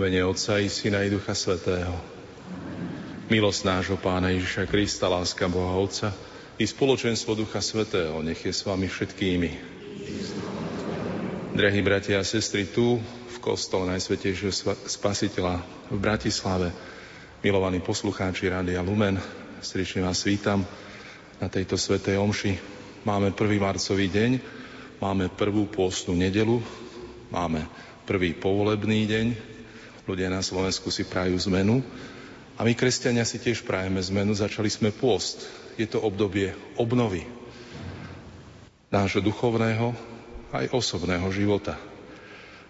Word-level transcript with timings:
Mene 0.00 0.24
Otca 0.24 0.56
i 0.56 0.72
Syna 0.72 1.04
i 1.04 1.12
Ducha 1.12 1.36
Svetého. 1.36 1.92
Milosť 3.28 3.60
nášho 3.68 4.00
Pána 4.00 4.32
Ježiša 4.32 4.64
Krista, 4.64 5.12
láska 5.12 5.44
Boha 5.44 5.76
Otca 5.76 6.16
i 6.56 6.64
spoločenstvo 6.64 7.36
Ducha 7.36 7.60
Svetého 7.60 8.16
nech 8.24 8.40
je 8.40 8.48
s 8.48 8.64
vami 8.64 8.88
všetkými. 8.88 9.50
Drahí 11.52 11.84
bratia 11.84 12.16
a 12.16 12.24
sestry, 12.24 12.64
tu 12.72 12.96
v 13.04 13.36
kostole 13.44 13.92
Najsvetejšieho 13.92 14.72
Spasiteľa 14.88 15.60
v 15.92 15.98
Bratislave, 16.00 16.72
milovaní 17.44 17.84
poslucháči 17.84 18.48
Rádia 18.48 18.80
Lumen, 18.80 19.20
srdečne 19.60 20.08
vás 20.08 20.24
vítam 20.24 20.64
na 21.44 21.52
tejto 21.52 21.76
svetej 21.76 22.16
omši. 22.16 22.56
Máme 23.04 23.36
1. 23.36 23.36
marcový 23.60 24.08
deň, 24.08 24.30
máme 24.96 25.28
prvú 25.28 25.68
pôstnu 25.68 26.16
nedelu, 26.16 26.56
máme 27.28 27.68
prvý 28.08 28.32
povolebný 28.32 29.04
deň, 29.04 29.59
Ľudia 30.10 30.26
na 30.26 30.42
Slovensku 30.42 30.90
si 30.90 31.06
prajú 31.06 31.38
zmenu 31.46 31.86
a 32.58 32.66
my, 32.66 32.74
kresťania, 32.74 33.22
si 33.22 33.38
tiež 33.38 33.62
prajeme 33.62 34.02
zmenu. 34.02 34.34
Začali 34.34 34.66
sme 34.66 34.90
pôst. 34.90 35.46
Je 35.78 35.86
to 35.86 36.02
obdobie 36.02 36.50
obnovy 36.74 37.22
nášho 38.90 39.22
duchovného 39.22 39.94
aj 40.50 40.74
osobného 40.74 41.30
života. 41.30 41.78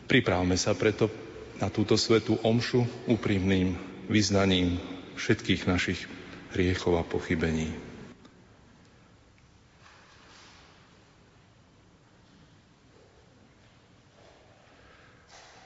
Pripravme 0.05 0.53
sa 0.61 0.77
preto 0.77 1.09
na 1.56 1.73
túto 1.73 1.97
svetú 1.97 2.37
omšu 2.45 2.84
úprimným 3.09 3.72
vyznaním 4.12 4.77
všetkých 5.17 5.65
našich 5.65 6.05
hriechov 6.53 7.01
a 7.01 7.09
pochybení. 7.09 7.90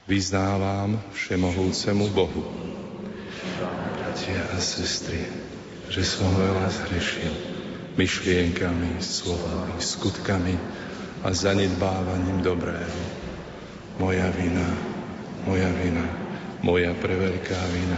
Vyznávam 0.05 1.01
všemohúcemu 1.17 2.05
Bohu. 2.13 2.45
Bratia 3.97 4.41
a 4.53 4.57
sestry, 4.61 5.25
že 5.89 6.05
som 6.05 6.29
veľa 6.29 6.69
zhrešil 6.69 7.33
myšlienkami, 7.97 9.01
slovami, 9.01 9.81
skutkami 9.81 10.55
a 11.25 11.33
zanedbávaním 11.33 12.45
dobrého. 12.45 13.01
Moja 13.97 14.29
vina, 14.35 14.67
moja 15.49 15.71
vina, 15.73 16.05
moja 16.61 16.93
preveľká 16.93 17.59
vina. 17.73 17.97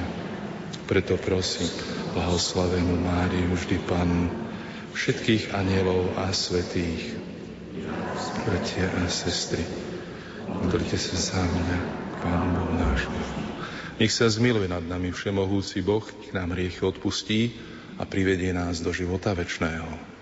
Preto 0.87 1.19
prosím 1.19 1.67
blahoslavenú 2.15 2.95
Máriu 3.03 3.51
vždy 3.51 3.83
Panu, 3.83 4.31
všetkých 4.95 5.51
anielov 5.51 6.15
a 6.15 6.31
svetých, 6.31 7.19
bratia 8.47 8.87
a 8.95 9.11
sestry, 9.11 9.65
modlite 10.47 10.95
sa 10.95 11.17
za 11.19 11.43
mňa, 11.43 11.96
Pánu 12.21 12.47
Bohu 12.53 12.73
nášmu. 12.77 13.21
Nech 13.97 14.13
sa 14.13 14.29
zmiluje 14.29 14.69
nad 14.69 14.85
nami 14.85 15.09
všemohúci 15.09 15.81
Boh, 15.81 16.05
nech 16.05 16.33
nám 16.33 16.53
hriechy 16.53 16.85
odpustí 16.85 17.53
a 17.97 18.05
privedie 18.05 18.53
nás 18.53 18.81
do 18.81 18.93
života 18.93 19.33
večného. 19.33 20.16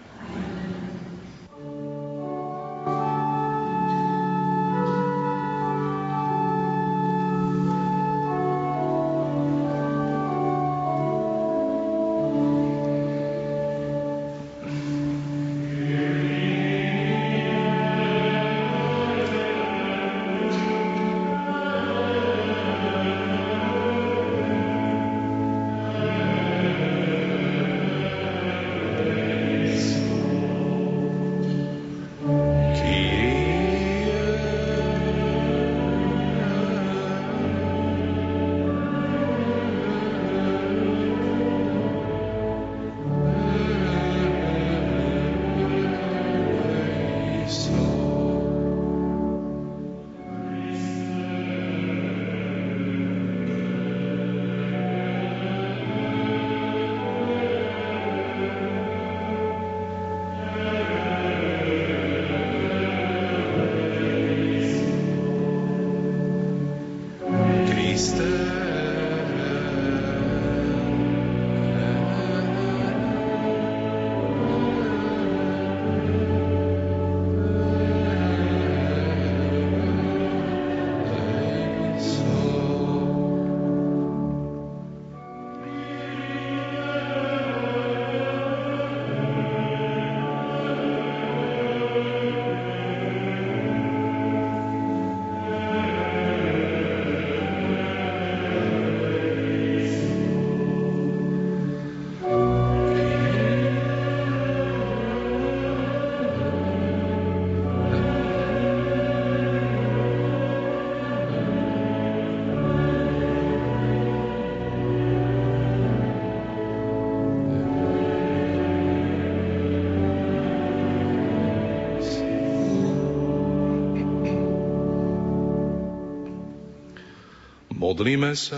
Modlíme 127.85 128.33
sa. 128.33 128.57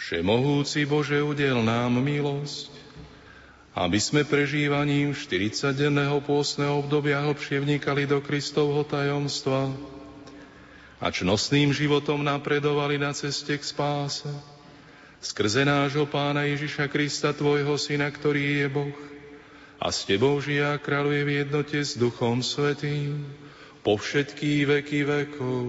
Všemohúci 0.00 0.88
Bože, 0.88 1.20
udel 1.20 1.60
nám 1.60 2.00
milosť, 2.00 2.72
aby 3.76 4.00
sme 4.00 4.24
prežívaním 4.24 5.12
40-denného 5.12 6.24
pôstneho 6.24 6.80
obdobia 6.80 7.20
hlbšie 7.20 7.60
vnikali 7.60 8.08
do 8.08 8.16
Kristovho 8.24 8.80
tajomstva 8.88 9.76
a 11.04 11.12
čnostným 11.12 11.76
životom 11.76 12.24
napredovali 12.24 12.96
na 12.96 13.12
ceste 13.12 13.60
k 13.60 13.60
spáse. 13.60 14.32
Skrze 15.20 15.68
nášho 15.68 16.08
Pána 16.08 16.48
Ježiša 16.48 16.88
Krista, 16.88 17.36
Tvojho 17.36 17.76
Syna, 17.76 18.08
ktorý 18.08 18.64
je 18.64 18.66
Boh 18.72 18.96
a 19.84 19.92
s 19.92 20.08
Tebou 20.08 20.40
žije 20.40 20.64
a 20.64 20.80
kráľuje 20.80 21.28
v 21.28 21.34
jednote 21.44 21.76
s 21.76 21.92
Duchom 21.92 22.40
Svetým 22.40 23.28
po 23.84 24.00
všetky 24.00 24.64
veky 24.64 25.04
vekov. 25.04 25.64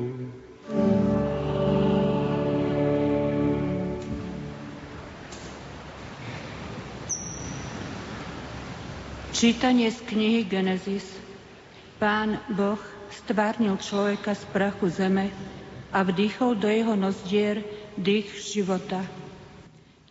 Čítanie 9.44 9.92
z 9.92 10.00
knihy 10.08 10.48
Genesis. 10.48 11.04
Pán 12.00 12.40
Boh 12.56 12.80
stvárnil 13.12 13.76
človeka 13.76 14.40
z 14.40 14.48
prachu 14.56 14.88
zeme 14.88 15.36
a 15.92 16.00
vdýchol 16.00 16.56
do 16.56 16.72
jeho 16.72 16.96
nozdier 16.96 17.60
dých 18.00 18.32
života. 18.40 19.04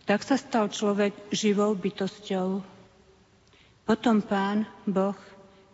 Tak 0.05 0.21
sa 0.21 0.37
stal 0.37 0.69
človek 0.69 1.17
živou 1.33 1.73
bytosťou. 1.73 2.61
Potom 3.89 4.21
pán 4.21 4.69
Boh 4.85 5.17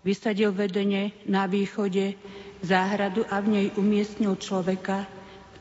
vysadil 0.06 0.54
vedenie 0.54 1.10
na 1.26 1.50
východe 1.50 2.14
záhradu 2.62 3.26
a 3.26 3.42
v 3.42 3.46
nej 3.58 3.66
umiestnil 3.74 4.38
človeka, 4.38 5.02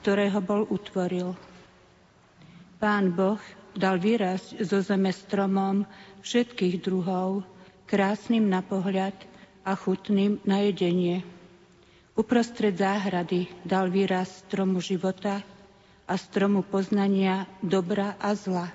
ktorého 0.06 0.38
bol 0.38 0.70
utvoril. 0.70 1.34
Pán 2.78 3.10
Boh 3.10 3.42
dal 3.74 3.98
výrazť 3.98 4.62
zo 4.62 4.86
zeme 4.86 5.10
stromom 5.10 5.82
všetkých 6.22 6.78
druhov, 6.86 7.57
krásnym 7.88 8.46
na 8.46 8.60
pohľad 8.60 9.16
a 9.64 9.72
chutným 9.74 10.44
na 10.44 10.60
jedenie. 10.62 11.24
Uprostred 12.14 12.76
záhrady 12.76 13.48
dal 13.64 13.88
výraz 13.88 14.44
stromu 14.44 14.84
života 14.84 15.40
a 16.04 16.14
stromu 16.16 16.64
poznania 16.64 17.48
dobra 17.60 18.16
a 18.20 18.36
zla. 18.36 18.68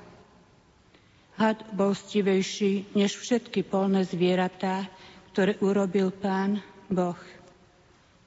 Had 1.36 1.60
bol 1.72 1.96
stivejší 1.96 2.92
než 2.92 3.16
všetky 3.16 3.64
polné 3.64 4.04
zvieratá, 4.04 4.84
ktoré 5.32 5.56
urobil 5.64 6.12
pán 6.12 6.60
Boh. 6.92 7.16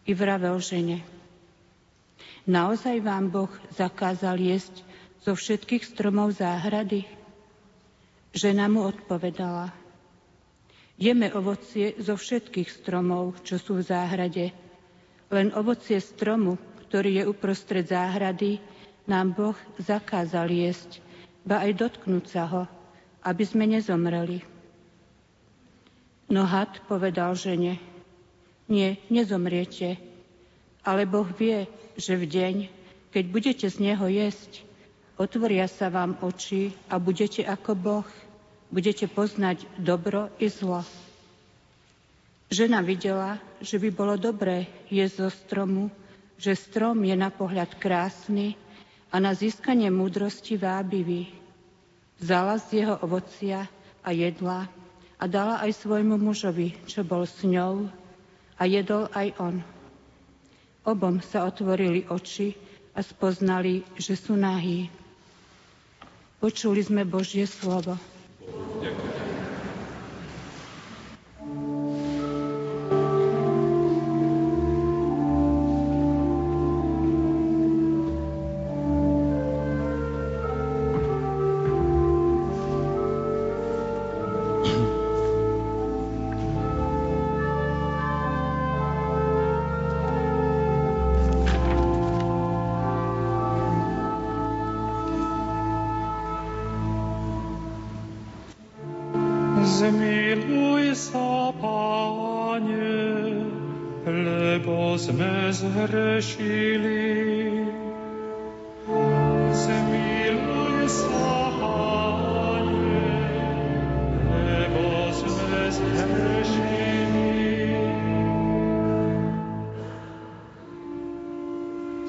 I 0.05 0.13
vravel 0.13 0.57
žene. 0.57 1.05
Naozaj 2.45 3.01
vám 3.01 3.29
Boh 3.29 3.49
zakázal 3.73 4.37
jesť 4.37 4.85
zo 5.21 5.33
všetkých 5.33 5.85
stromov 5.85 6.33
záhrady? 6.37 7.05
Žena 8.33 8.69
mu 8.69 8.85
odpovedala. 8.85 9.84
Jeme 10.95 11.27
ovocie 11.35 11.99
zo 11.99 12.15
všetkých 12.15 12.71
stromov, 12.71 13.43
čo 13.43 13.59
sú 13.59 13.79
v 13.79 13.87
záhrade. 13.87 14.55
Len 15.27 15.51
ovocie 15.51 15.99
stromu, 15.99 16.55
ktorý 16.87 17.19
je 17.19 17.23
uprostred 17.27 17.83
záhrady, 17.83 18.63
nám 19.05 19.35
Boh 19.35 19.57
zakázal 19.77 20.49
jesť, 20.49 21.03
ba 21.45 21.61
aj 21.67 21.71
dotknúť 21.77 22.25
sa 22.25 22.43
ho, 22.47 22.63
aby 23.21 23.43
sme 23.43 23.67
nezomreli. 23.67 24.41
No 26.25 26.47
had 26.47 26.81
povedal 26.89 27.37
žene, 27.37 27.77
nie, 28.65 28.97
nezomriete, 29.13 30.01
ale 30.81 31.05
Boh 31.05 31.27
vie, 31.37 31.69
že 31.99 32.17
v 32.17 32.25
deň, 32.25 32.55
keď 33.13 33.23
budete 33.29 33.65
z 33.69 33.77
neho 33.77 34.05
jesť, 34.09 34.65
otvoria 35.21 35.69
sa 35.69 35.93
vám 35.93 36.17
oči 36.25 36.73
a 36.89 36.97
budete 36.97 37.45
ako 37.45 37.71
Boh. 37.77 38.09
Budete 38.73 39.05
poznať 39.05 39.65
dobro 39.77 40.33
i 40.41 40.49
zlo. 40.49 40.81
Žena 42.49 42.85
videla, 42.85 43.41
že 43.61 43.81
by 43.81 43.89
bolo 43.89 44.15
dobré 44.15 44.69
jesť 44.93 45.25
zo 45.25 45.29
stromu, 45.33 45.89
že 46.37 46.53
strom 46.53 47.01
je 47.01 47.15
na 47.17 47.33
pohľad 47.33 47.73
krásny 47.81 48.53
a 49.09 49.17
na 49.17 49.33
získanie 49.33 49.89
múdrosti 49.89 50.59
vábivý. 50.59 51.31
Vzala 52.21 52.61
z 52.61 52.85
jeho 52.85 52.95
ovocia 53.01 53.65
a 54.05 54.09
jedla 54.13 54.69
a 55.15 55.23
dala 55.25 55.63
aj 55.63 55.71
svojmu 55.83 56.19
mužovi, 56.19 56.75
čo 56.85 57.01
bol 57.01 57.23
s 57.23 57.41
ňou, 57.41 57.87
a 58.55 58.63
jedol 58.67 59.07
aj 59.11 59.35
on. 59.39 59.55
Obom 60.85 61.19
sa 61.19 61.49
otvorili 61.49 62.05
oči 62.07 62.55
a 62.95 63.01
spoznali, 63.01 63.83
že 63.97 64.15
sú 64.15 64.37
nahí. 64.37 64.87
Počuli 66.39 66.85
sme 66.85 67.03
Božie 67.03 67.49
slovo. 67.49 67.97
Ďakujem. 68.47 69.24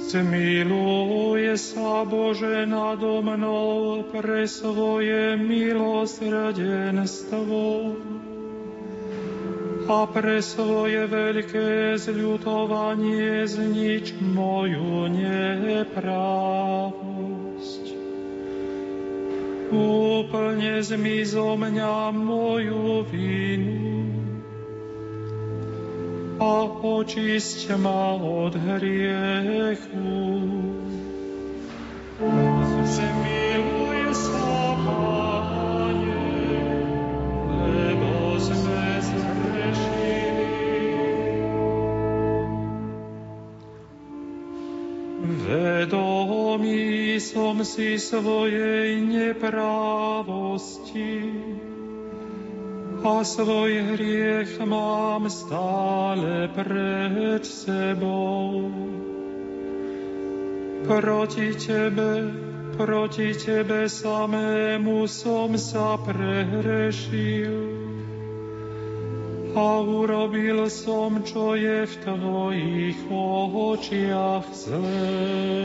Zmiluje 0.06 1.58
sa 1.60 2.08
Bože 2.08 2.64
nado 2.64 3.20
mnou 3.20 4.00
pre 4.08 4.48
svoje 4.48 5.36
milosrdenstvo 5.36 7.92
a 9.86 10.02
pre 10.10 10.42
svoje 10.42 11.06
veľké 11.06 11.94
zľutovanie 11.94 13.46
znič 13.46 14.18
moju 14.18 15.06
neprávosť. 15.14 17.04
Úplne 19.70 20.82
zmizo 20.82 21.54
mňa 21.54 22.10
moju 22.14 23.06
vinu 23.06 24.10
a 26.42 26.66
očisť 26.82 27.78
ma 27.78 28.18
od 28.18 28.58
hriechu. 28.58 30.10
Zmiluj 32.86 33.75
Vedomý 45.46 47.22
som 47.22 47.62
si 47.62 48.02
svojej 48.02 48.98
neprávosti, 48.98 50.02
a 53.06 53.22
svoj 53.22 53.94
hriech 53.94 54.58
mám 54.66 55.30
stále 55.30 56.50
pred 56.50 57.46
sebou. 57.46 58.66
Proti 60.90 61.54
Tebe, 61.54 62.34
proti 62.74 63.30
Tebe 63.38 63.86
samému 63.86 65.06
som 65.06 65.54
sa 65.54 65.94
prehrešil 66.02 67.85
a 69.56 69.80
urobil 69.80 70.68
som, 70.68 71.24
čo 71.24 71.56
je 71.56 71.88
v 71.88 71.94
Tvojich 72.04 73.00
očiach 73.08 74.44
zlé. 74.52 75.56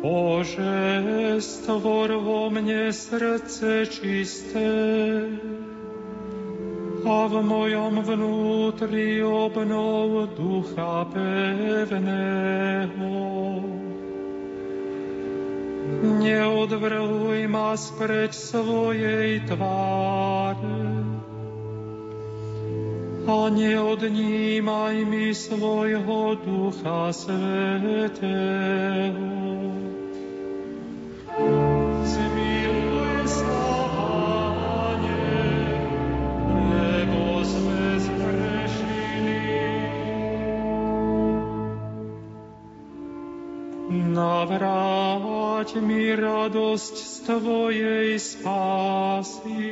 Bože, 0.00 1.36
stvor 1.44 2.08
vo 2.18 2.48
mne 2.48 2.88
srdce 2.88 3.84
čisté 3.86 4.72
a 7.00 7.26
v 7.26 7.34
mojom 7.40 8.04
vnútri 8.04 9.24
obnov 9.24 10.36
ducha 10.36 11.08
pevného. 11.12 13.12
Neodvrhuj 16.00 17.48
ma 17.48 17.76
spreč 17.76 18.32
svojej 18.36 19.40
tváre 19.48 21.00
a 23.30 23.46
neodnímaj 23.46 25.06
mi 25.06 25.30
svojho 25.34 26.34
ducha 26.42 27.14
svetého. 27.14 28.20
Radosť 46.80 46.96
z 46.96 47.14
Tvojej 47.28 48.08
spásy 48.16 49.68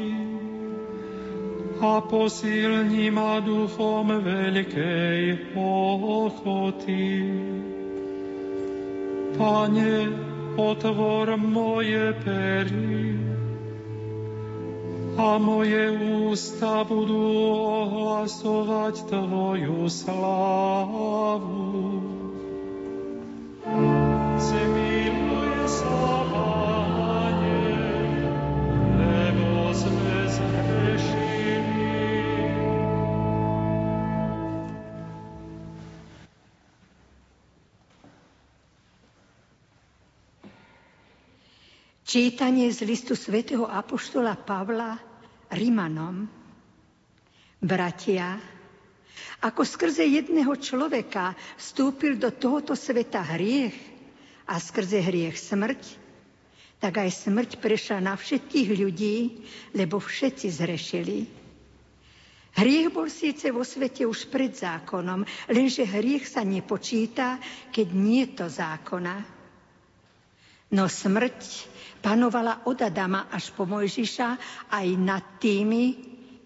a 1.80 2.04
posilni 2.04 3.08
ma 3.08 3.40
duchom 3.40 4.12
veľkej 4.12 5.56
ochoty. 5.56 7.08
Pane, 9.40 9.96
otvor 10.60 11.32
moje 11.40 12.12
pery 12.20 13.16
a 15.16 15.40
moje 15.40 15.84
ústa 16.28 16.84
budú 16.84 17.24
ohlasovať 17.88 19.08
Tvoju 19.08 19.88
slávu. 19.88 21.87
Čítanie 42.08 42.72
z 42.72 42.88
listu 42.88 43.12
svätého 43.12 43.68
Apoštola 43.68 44.32
Pavla 44.32 44.96
Rimanom. 45.52 46.24
Bratia, 47.60 48.40
ako 49.44 49.60
skrze 49.60 50.08
jedného 50.08 50.56
človeka 50.56 51.36
vstúpil 51.60 52.16
do 52.16 52.32
tohoto 52.32 52.72
sveta 52.72 53.20
hriech 53.36 53.76
a 54.48 54.56
skrze 54.56 55.04
hriech 55.04 55.36
smrť, 55.36 55.82
tak 56.80 56.96
aj 56.96 57.28
smrť 57.28 57.60
prešla 57.60 58.00
na 58.00 58.16
všetkých 58.16 58.68
ľudí, 58.72 59.44
lebo 59.76 60.00
všetci 60.00 60.48
zrešili. 60.48 61.28
Hriech 62.56 62.88
bol 62.88 63.12
síce 63.12 63.52
vo 63.52 63.68
svete 63.68 64.08
už 64.08 64.32
pred 64.32 64.56
zákonom, 64.56 65.28
lenže 65.52 65.84
hriech 65.84 66.24
sa 66.24 66.40
nepočíta, 66.40 67.36
keď 67.68 67.86
nie 67.92 68.24
to 68.32 68.48
zákona. 68.48 69.36
No 70.72 70.88
smrť 70.88 71.76
Panovala 71.98 72.64
od 72.70 72.78
Adama 72.78 73.26
až 73.28 73.50
po 73.52 73.66
Mojžiša 73.66 74.28
aj 74.70 74.86
nad 74.96 75.24
tými, 75.42 75.98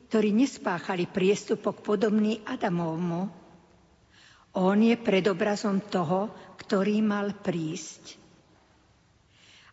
ktorí 0.09 0.33
nespáchali 0.33 1.09
priestupok 1.09 1.81
podobný 1.81 2.41
Adamovmu. 2.45 3.23
On 4.61 4.77
je 4.77 4.97
predobrazom 5.01 5.89
toho, 5.89 6.29
ktorý 6.61 7.01
mal 7.01 7.33
prísť. 7.41 8.21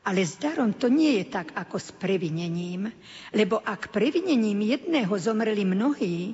Ale 0.08 0.24
s 0.24 0.40
darom 0.40 0.72
to 0.80 0.88
nie 0.88 1.20
je 1.20 1.26
tak 1.28 1.52
ako 1.52 1.76
s 1.76 1.92
previnením, 1.92 2.88
lebo 3.36 3.60
ak 3.60 3.92
previnením 3.92 4.64
jedného 4.64 5.12
zomreli 5.20 5.68
mnohí, 5.68 6.34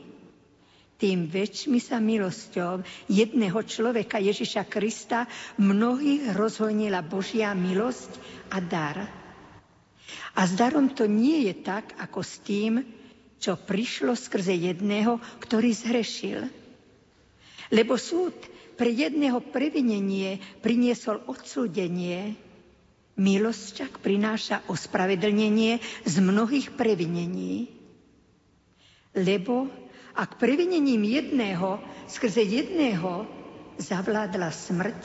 tým 0.96 1.28
väčšmi 1.28 1.82
sa 1.82 2.00
milosťou 2.00 2.86
jedného 3.12 3.60
človeka 3.66 4.16
Ježiša 4.22 4.64
Krista 4.70 5.28
mnohých 5.60 6.32
rozhojnila 6.38 7.04
Božia 7.04 7.52
milosť 7.52 8.12
a 8.54 8.62
dar. 8.64 9.25
A 10.36 10.46
s 10.46 10.54
darom 10.54 10.92
to 10.92 11.08
nie 11.10 11.48
je 11.50 11.54
tak, 11.66 11.96
ako 11.98 12.22
s 12.22 12.44
tým, 12.44 12.84
čo 13.40 13.60
prišlo 13.60 14.18
skrze 14.18 14.56
jedného, 14.56 15.20
ktorý 15.44 15.72
zhrešil. 15.72 16.50
Lebo 17.74 17.98
súd 17.98 18.36
pre 18.76 18.92
jedného 18.92 19.40
previnenie 19.40 20.38
priniesol 20.60 21.24
odsúdenie, 21.26 22.36
milosť 23.16 23.64
však 23.72 23.94
prináša 24.04 24.56
ospravedlnenie 24.68 25.80
z 26.04 26.16
mnohých 26.20 26.76
previnení. 26.76 27.72
Lebo 29.16 29.72
ak 30.16 30.36
previnením 30.40 31.04
jedného, 31.08 31.80
skrze 32.12 32.44
jedného 32.44 33.28
zavládla 33.80 34.52
smrť, 34.52 35.04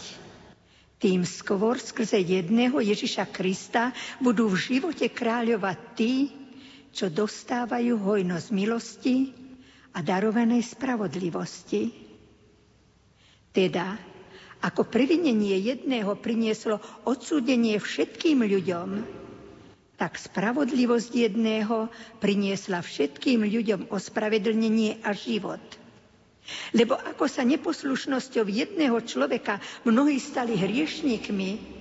tým 1.00 1.24
skôr 1.24 1.80
skrze 1.80 2.20
jedného 2.20 2.76
Ježiša 2.76 3.32
Krista 3.32 3.96
budú 4.20 4.52
v 4.52 4.60
živote 4.60 5.08
kráľovať 5.08 5.78
tí, 5.96 6.28
čo 6.92 7.08
dostávajú 7.08 7.96
hojnosť 7.96 8.48
milosti 8.52 9.32
a 9.96 10.04
darovanej 10.04 10.60
spravodlivosti. 10.60 11.88
Teda, 13.50 13.96
ako 14.60 14.84
previnenie 14.92 15.56
jedného 15.64 16.20
prinieslo 16.20 16.76
odsúdenie 17.08 17.80
všetkým 17.80 18.44
ľuďom, 18.44 18.88
tak 19.96 20.20
spravodlivosť 20.20 21.10
jedného 21.16 21.88
priniesla 22.20 22.84
všetkým 22.84 23.40
ľuďom 23.48 23.88
ospravedlnenie 23.88 25.00
a 25.00 25.16
život– 25.16 25.64
lebo 26.74 26.98
ako 26.98 27.26
sa 27.30 27.46
neposlušnosťou 27.46 28.44
jedného 28.48 28.98
človeka 29.04 29.58
mnohí 29.86 30.18
stali 30.18 30.56
hriešnikmi, 30.58 31.78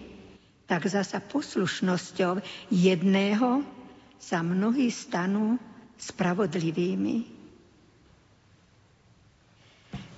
tak 0.70 0.86
zasa 0.86 1.18
poslušnosťou 1.18 2.44
jedného 2.70 3.66
sa 4.22 4.46
mnohí 4.46 4.94
stanú 4.94 5.58
spravodlivými. 5.98 7.40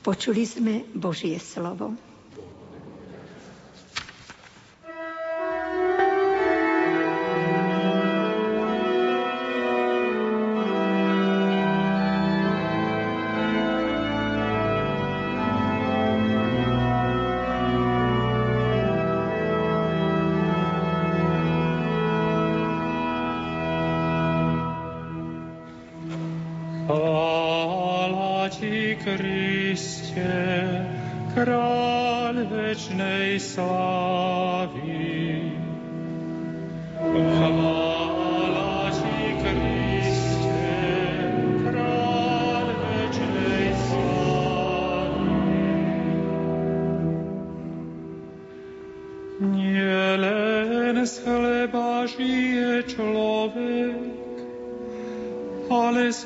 Počuli 0.01 0.43
sme 0.43 0.83
Božie 0.97 1.37
slovo. 1.37 2.10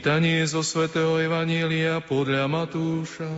Čítanie 0.00 0.40
zo 0.48 0.64
svätého 0.64 1.20
Evanielia 1.20 2.00
podľa 2.00 2.48
Matúša. 2.48 3.28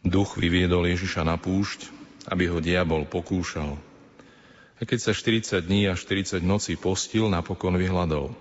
Duch 0.00 0.40
vyviedol 0.40 0.88
Ježiša 0.88 1.20
na 1.20 1.36
púšť, 1.36 1.92
aby 2.32 2.48
ho 2.48 2.64
diabol 2.64 3.04
pokúšal. 3.04 3.76
A 3.76 4.88
keď 4.88 4.98
sa 5.04 5.12
40 5.12 5.60
dní 5.60 5.84
a 5.84 5.92
40 5.92 6.40
nocí 6.40 6.80
postil, 6.80 7.28
napokon 7.28 7.76
vyhľadol. 7.76 8.32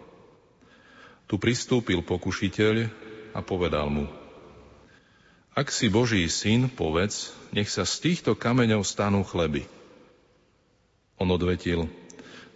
Tu 1.28 1.36
pristúpil 1.36 2.08
pokušiteľ 2.08 2.88
a 3.36 3.44
povedal 3.44 3.92
mu, 3.92 4.08
ak 5.60 5.68
si 5.76 5.92
Boží 5.92 6.24
syn, 6.32 6.72
povedz, 6.72 7.36
nech 7.52 7.68
sa 7.68 7.84
z 7.84 8.00
týchto 8.00 8.40
kameňov 8.40 8.88
stanú 8.88 9.28
chleby. 9.28 9.68
On 11.20 11.28
odvetil, 11.28 11.92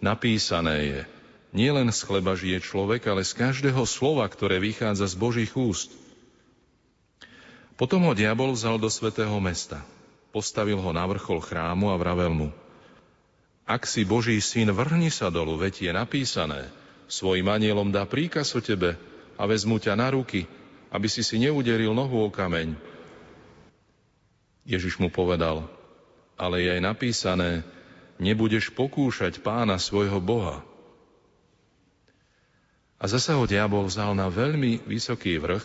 napísané 0.00 0.76
je, 0.88 1.00
nielen 1.52 1.92
z 1.92 2.00
chleba 2.02 2.32
žije 2.34 2.64
človek, 2.64 3.04
ale 3.06 3.22
z 3.22 3.36
každého 3.36 3.84
slova, 3.84 4.24
ktoré 4.26 4.58
vychádza 4.58 5.06
z 5.12 5.16
Božích 5.20 5.52
úst. 5.54 5.92
Potom 7.76 8.08
ho 8.08 8.16
diabol 8.16 8.56
vzal 8.56 8.80
do 8.80 8.88
svetého 8.88 9.36
mesta, 9.38 9.84
postavil 10.32 10.80
ho 10.80 10.90
na 10.90 11.04
vrchol 11.04 11.44
chrámu 11.44 11.92
a 11.92 11.96
vravel 12.00 12.32
mu, 12.32 12.48
ak 13.64 13.88
si 13.88 14.04
Boží 14.04 14.36
syn, 14.44 14.76
vrhni 14.76 15.08
sa 15.08 15.32
dolu, 15.32 15.56
veď 15.56 15.88
je 15.88 15.92
napísané, 15.96 16.68
svojim 17.08 17.48
anielom 17.48 17.88
dá 17.88 18.04
príkaz 18.04 18.52
o 18.52 18.60
tebe 18.60 19.00
a 19.40 19.42
vezmu 19.48 19.80
ťa 19.80 19.96
na 19.96 20.12
ruky, 20.12 20.44
aby 20.92 21.08
si 21.08 21.24
si 21.24 21.40
neuderil 21.40 21.96
nohu 21.96 22.28
o 22.28 22.28
kameň. 22.28 22.76
Ježiš 24.68 25.00
mu 25.00 25.08
povedal, 25.08 25.64
ale 26.36 26.60
je 26.60 26.76
aj 26.76 26.82
napísané, 26.84 27.64
nebudeš 28.18 28.70
pokúšať 28.72 29.42
pána 29.42 29.78
svojho 29.78 30.18
Boha. 30.22 30.62
A 32.98 33.04
zasa 33.10 33.36
ho 33.36 33.44
diabol 33.44 33.84
vzal 33.84 34.16
na 34.16 34.30
veľmi 34.32 34.86
vysoký 34.86 35.36
vrch, 35.42 35.64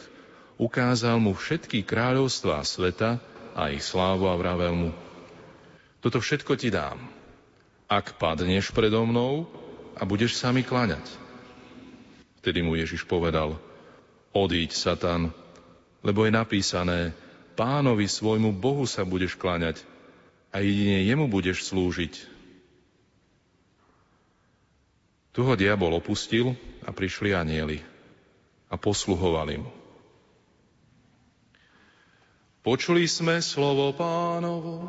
ukázal 0.60 1.22
mu 1.24 1.32
všetky 1.38 1.88
kráľovstvá 1.88 2.60
sveta 2.68 3.22
a 3.56 3.72
ich 3.72 3.86
slávu 3.86 4.28
a 4.28 4.36
vravel 4.36 4.76
mu, 4.76 4.92
toto 6.00 6.24
všetko 6.24 6.56
ti 6.56 6.72
dám, 6.72 7.00
ak 7.92 8.16
padneš 8.16 8.72
predo 8.72 9.04
mnou 9.04 9.48
a 10.00 10.08
budeš 10.08 10.40
sa 10.40 10.56
mi 10.56 10.64
klaňať. 10.64 11.04
Vtedy 12.40 12.64
mu 12.64 12.80
Ježiš 12.80 13.04
povedal, 13.04 13.60
Odíď, 14.32 14.72
Satan, 14.72 15.36
lebo 16.00 16.24
je 16.24 16.32
napísané, 16.32 17.12
pánovi 17.60 18.08
svojmu 18.08 18.56
Bohu 18.56 18.88
sa 18.88 19.04
budeš 19.04 19.36
kláňať 19.36 19.84
a 20.56 20.64
jedine 20.64 21.04
jemu 21.04 21.28
budeš 21.28 21.68
slúžiť. 21.68 22.39
Tu 25.30 25.46
ho 25.46 25.54
diabol 25.54 25.94
opustil 25.94 26.58
a 26.82 26.90
prišli 26.90 27.38
anieli 27.38 27.78
a 28.70 28.76
posluhovali 28.78 29.62
mu. 29.62 29.72
Počuli 32.66 33.08
sme 33.08 33.40
slovo 33.40 33.94
pánovo. 33.96 34.84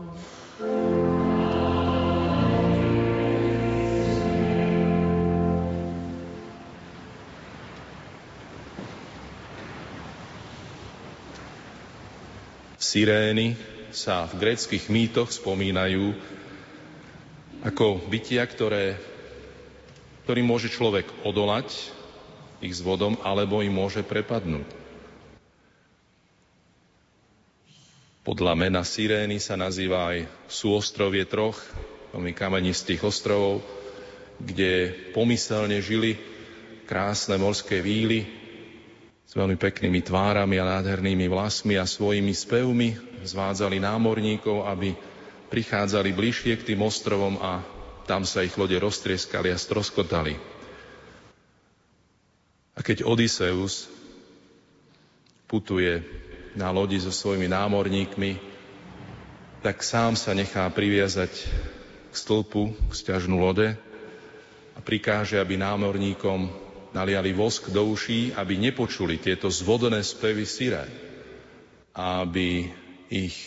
Sirény 12.90 13.55
sa 13.94 14.26
v 14.26 14.42
gréckých 14.42 14.90
mýtoch 14.90 15.31
spomínajú 15.31 16.11
ako 17.62 18.03
bytia, 18.11 18.42
ktoré, 18.50 18.98
ktorým 20.30 20.46
môže 20.46 20.70
človek 20.70 21.10
odolať 21.26 21.90
ich 22.62 22.70
s 22.70 22.86
vodom, 22.86 23.18
alebo 23.26 23.66
im 23.66 23.74
môže 23.74 24.06
prepadnúť. 24.06 24.62
Podľa 28.22 28.54
mena 28.54 28.86
Sirény 28.86 29.42
sa 29.42 29.58
nazýva 29.58 30.14
aj 30.14 30.30
súostrovie 30.46 31.26
troch, 31.26 31.58
veľmi 32.14 32.30
kamenistých 32.30 33.02
ostrovov, 33.02 33.58
kde 34.38 34.94
pomyselne 35.10 35.82
žili 35.82 36.14
krásne 36.86 37.34
morské 37.34 37.82
víly, 37.82 38.22
s 39.26 39.34
veľmi 39.34 39.58
peknými 39.58 39.98
tvárami 39.98 40.62
a 40.62 40.78
nádhernými 40.78 41.26
vlasmi 41.26 41.74
a 41.74 41.90
svojimi 41.90 42.30
spevmi 42.30 42.94
zvádzali 43.26 43.82
námorníkov, 43.82 44.62
aby 44.62 44.94
prichádzali 45.50 46.14
bližšie 46.14 46.54
k 46.54 46.66
tým 46.70 46.86
ostrovom 46.86 47.34
a 47.42 47.79
tam 48.11 48.27
sa 48.27 48.42
ich 48.42 48.59
lode 48.59 48.75
roztrieskali 48.75 49.55
a 49.55 49.59
stroskotali. 49.62 50.35
A 52.75 52.83
keď 52.83 53.07
Odysseus 53.07 53.87
putuje 55.46 56.03
na 56.59 56.75
lodi 56.75 56.99
so 56.99 57.14
svojimi 57.14 57.46
námorníkmi, 57.46 58.42
tak 59.62 59.87
sám 59.87 60.18
sa 60.18 60.35
nechá 60.35 60.66
priviazať 60.75 61.31
k 62.11 62.14
stĺpu, 62.18 62.75
k 62.90 62.92
stiažnú 62.99 63.38
lode 63.38 63.79
a 64.75 64.81
prikáže, 64.83 65.38
aby 65.38 65.55
námorníkom 65.55 66.51
naliali 66.90 67.31
vosk 67.31 67.70
do 67.70 67.94
uší, 67.94 68.35
aby 68.35 68.59
nepočuli 68.59 69.23
tieto 69.23 69.46
zvodné 69.46 70.03
spevy 70.03 70.42
a 71.94 72.27
aby 72.27 72.75
ich 73.07 73.38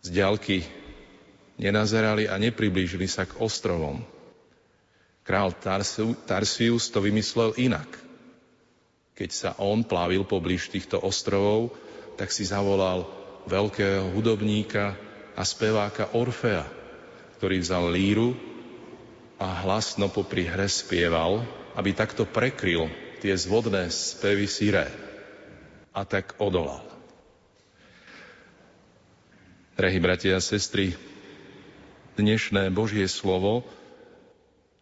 z 0.00 0.08
ďalky 0.08 0.83
nenazerali 1.60 2.26
a 2.26 2.38
nepriblížili 2.38 3.06
sa 3.06 3.28
k 3.28 3.38
ostrovom. 3.38 4.02
Král 5.24 5.56
Tarsius 6.28 6.92
to 6.92 7.00
vymyslel 7.00 7.56
inak. 7.56 7.88
Keď 9.14 9.30
sa 9.30 9.50
on 9.62 9.86
plávil 9.86 10.26
poblíž 10.26 10.68
týchto 10.68 11.00
ostrovov, 11.00 11.72
tak 12.18 12.34
si 12.34 12.44
zavolal 12.44 13.08
veľkého 13.48 14.12
hudobníka 14.12 14.98
a 15.38 15.42
speváka 15.46 16.12
Orfea, 16.12 16.66
ktorý 17.38 17.62
vzal 17.62 17.94
líru 17.94 18.36
a 19.38 19.64
hlasno 19.64 20.10
popri 20.10 20.44
hre 20.44 20.66
spieval 20.68 21.42
aby 21.74 21.90
takto 21.90 22.22
prekryl 22.24 22.86
tie 23.18 23.34
zvodné 23.34 23.90
spevy 23.90 24.46
siré 24.46 24.86
a 25.90 26.06
tak 26.06 26.38
odolal. 26.38 26.82
Drahí 29.74 29.98
bratia 29.98 30.38
a 30.38 30.42
sestry, 30.42 30.94
dnešné 32.14 32.70
Božie 32.70 33.06
slovo 33.10 33.66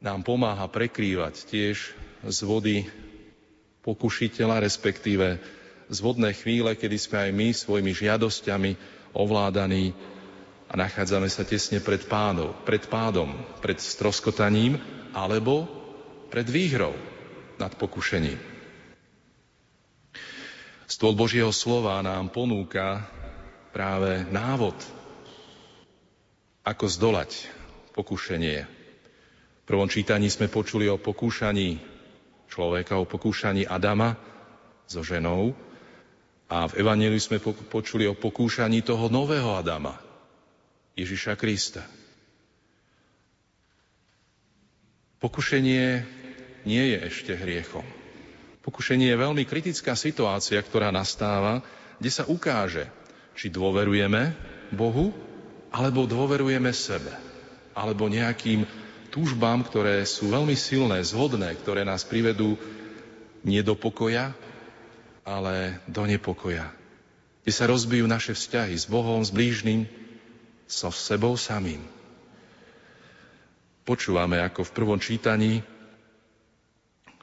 nám 0.05 0.21
pomáha 0.21 0.69
prekrývať 0.69 1.49
tiež 1.49 1.77
z 2.23 2.39
vody 2.45 2.85
pokušiteľa, 3.83 4.63
respektíve 4.63 5.41
z 5.89 5.99
vodné 6.01 6.33
chvíle, 6.37 6.73
kedy 6.77 6.97
sme 6.97 7.19
aj 7.29 7.31
my 7.33 7.49
svojimi 7.53 7.93
žiadosťami 7.93 8.71
ovládaní 9.17 9.93
a 10.69 10.77
nachádzame 10.77 11.29
sa 11.29 11.45
tesne 11.45 11.85
pred 11.85 12.05
pádom, 12.09 12.57
pred 12.65 12.85
pádom, 12.89 13.33
pred 13.61 13.77
stroskotaním, 13.77 14.81
alebo 15.13 15.69
pred 16.33 16.49
výhrou 16.49 16.97
nad 17.61 17.73
pokušením. 17.77 18.41
Stôl 20.89 21.13
Božieho 21.13 21.53
slova 21.53 22.01
nám 22.01 22.33
ponúka 22.33 23.05
práve 23.73 24.25
návod, 24.29 24.77
ako 26.63 26.87
zdolať 26.87 27.51
pokušenie. 27.95 28.59
V 29.63 29.65
prvom 29.67 29.91
čítaní 29.91 30.31
sme 30.31 30.51
počuli 30.51 30.87
o 30.87 30.99
pokúšaní 30.99 31.79
človeka, 32.51 32.99
o 32.99 33.07
pokúšaní 33.07 33.67
Adama 33.67 34.15
so 34.87 35.03
ženou 35.03 35.55
a 36.47 36.69
v 36.69 36.85
Evangeliu 36.85 37.19
sme 37.19 37.43
počuli 37.71 38.05
o 38.07 38.19
pokúšaní 38.19 38.85
toho 38.85 39.09
nového 39.09 39.57
Adama, 39.57 39.97
Ježiša 40.95 41.35
Krista. 41.41 41.83
Pokušenie 45.23 45.87
nie 46.67 46.85
je 46.95 46.99
ešte 47.07 47.33
hriechom. 47.39 47.87
Pokušenie 48.63 49.11
je 49.11 49.23
veľmi 49.23 49.43
kritická 49.47 49.95
situácia, 49.99 50.59
ktorá 50.63 50.95
nastáva, 50.95 51.63
kde 51.99 52.11
sa 52.11 52.27
ukáže, 52.27 52.91
či 53.35 53.51
dôverujeme 53.51 54.35
Bohu, 54.75 55.15
alebo 55.73 56.05
dôverujeme 56.05 56.69
sebe, 56.71 57.11
alebo 57.73 58.07
nejakým 58.13 58.69
túžbám, 59.09 59.65
ktoré 59.65 60.05
sú 60.05 60.29
veľmi 60.29 60.53
silné, 60.53 61.01
zhodné, 61.01 61.57
ktoré 61.65 61.83
nás 61.89 62.05
privedú 62.05 62.61
nie 63.43 63.65
do 63.65 63.73
pokoja, 63.73 64.37
ale 65.25 65.81
do 65.89 66.05
nepokoja. 66.05 66.69
Kde 67.43 67.53
sa 67.53 67.67
rozbijú 67.67 68.07
naše 68.07 68.37
vzťahy 68.37 68.77
s 68.77 68.87
Bohom, 68.87 69.25
s 69.25 69.33
blížnym, 69.35 69.89
so 70.69 70.89
sebou 70.95 71.35
samým. 71.35 71.83
Počúvame, 73.83 74.39
ako 74.39 74.63
v 74.63 74.75
prvom 74.79 75.01
čítaní 75.03 75.61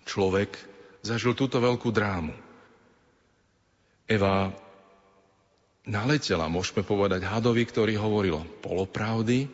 človek 0.03 0.53
zažil 1.01 1.33
túto 1.33 1.57
veľkú 1.57 1.87
drámu. 1.89 2.35
Eva 4.09 4.51
naletela, 5.87 6.51
môžeme 6.51 6.83
povedať, 6.83 7.23
hadovi, 7.23 7.63
ktorý 7.63 7.93
hovoril 7.99 8.43
polopravdy, 8.63 9.47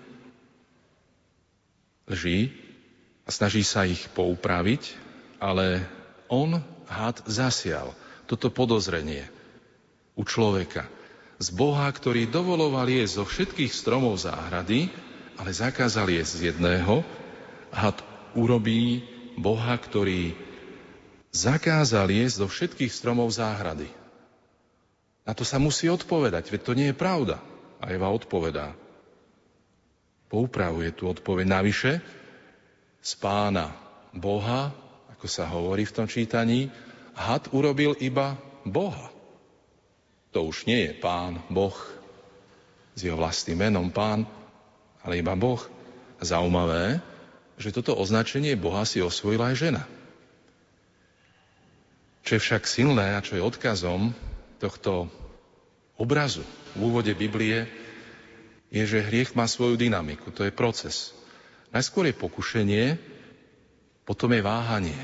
lží 2.09 2.53
a 3.25 3.29
snaží 3.33 3.65
sa 3.65 3.85
ich 3.85 4.05
poupraviť, 4.13 4.93
ale 5.41 5.85
on, 6.29 6.61
had, 6.85 7.21
zasial 7.25 7.93
toto 8.25 8.49
podozrenie 8.49 9.25
u 10.17 10.25
človeka. 10.25 10.85
Z 11.35 11.51
Boha, 11.51 11.89
ktorý 11.91 12.31
dovoloval 12.31 12.87
jesť 12.87 13.21
zo 13.21 13.25
všetkých 13.27 13.71
stromov 13.73 14.15
záhrady, 14.21 14.87
ale 15.35 15.51
zakázal 15.51 16.07
jesť 16.07 16.31
z 16.39 16.41
jedného, 16.53 17.03
had 17.75 17.99
urobí 18.37 19.03
Boha, 19.35 19.75
ktorý 19.75 20.31
zakázal 21.35 22.07
jesť 22.07 22.35
zo 22.39 22.47
všetkých 22.47 22.91
stromov 22.93 23.27
záhrady. 23.35 23.91
Na 25.25 25.33
to 25.33 25.41
sa 25.41 25.57
musí 25.57 25.89
odpovedať, 25.89 26.53
veď 26.53 26.61
to 26.61 26.77
nie 26.77 26.87
je 26.93 26.95
pravda. 26.95 27.41
A 27.81 27.89
Eva 27.89 28.13
odpovedá. 28.13 28.77
Poupravuje 30.29 30.93
tú 30.93 31.09
odpoveď. 31.09 31.45
Navyše, 31.49 31.91
z 33.01 33.11
pána 33.17 33.73
Boha, 34.13 34.69
ako 35.17 35.25
sa 35.25 35.49
hovorí 35.49 35.85
v 35.89 35.95
tom 35.97 36.05
čítaní, 36.05 36.69
had 37.17 37.49
urobil 37.49 37.97
iba 37.97 38.37
Boha. 38.61 39.09
To 40.33 40.45
už 40.45 40.69
nie 40.69 40.89
je 40.89 40.93
pán, 40.93 41.41
Boh, 41.49 41.73
s 42.93 42.99
jeho 43.01 43.17
vlastným 43.17 43.65
menom 43.65 43.89
pán, 43.89 44.29
ale 45.01 45.21
iba 45.21 45.33
Boh. 45.33 45.61
Zaujímavé, 46.21 47.01
že 47.57 47.73
toto 47.73 47.97
označenie 47.97 48.53
Boha 48.55 48.85
si 48.85 49.01
osvojila 49.01 49.51
aj 49.51 49.55
žena. 49.57 49.83
Čo 52.25 52.37
je 52.37 52.43
však 52.43 52.63
silné 52.65 53.15
a 53.15 53.23
čo 53.23 53.37
je 53.37 53.43
odkazom 53.43 54.15
tohto 54.65 55.05
obrazu 55.95 56.41
v 56.73 56.79
úvode 56.89 57.13
Biblie, 57.13 57.69
je, 58.73 58.83
že 58.83 59.05
hriech 59.05 59.37
má 59.37 59.45
svoju 59.45 59.77
dynamiku. 59.77 60.33
To 60.33 60.41
je 60.41 60.51
proces. 60.51 61.13
Najskôr 61.69 62.09
je 62.09 62.17
pokušenie, 62.17 62.85
potom 64.03 64.33
je 64.33 64.41
váhanie. 64.41 65.01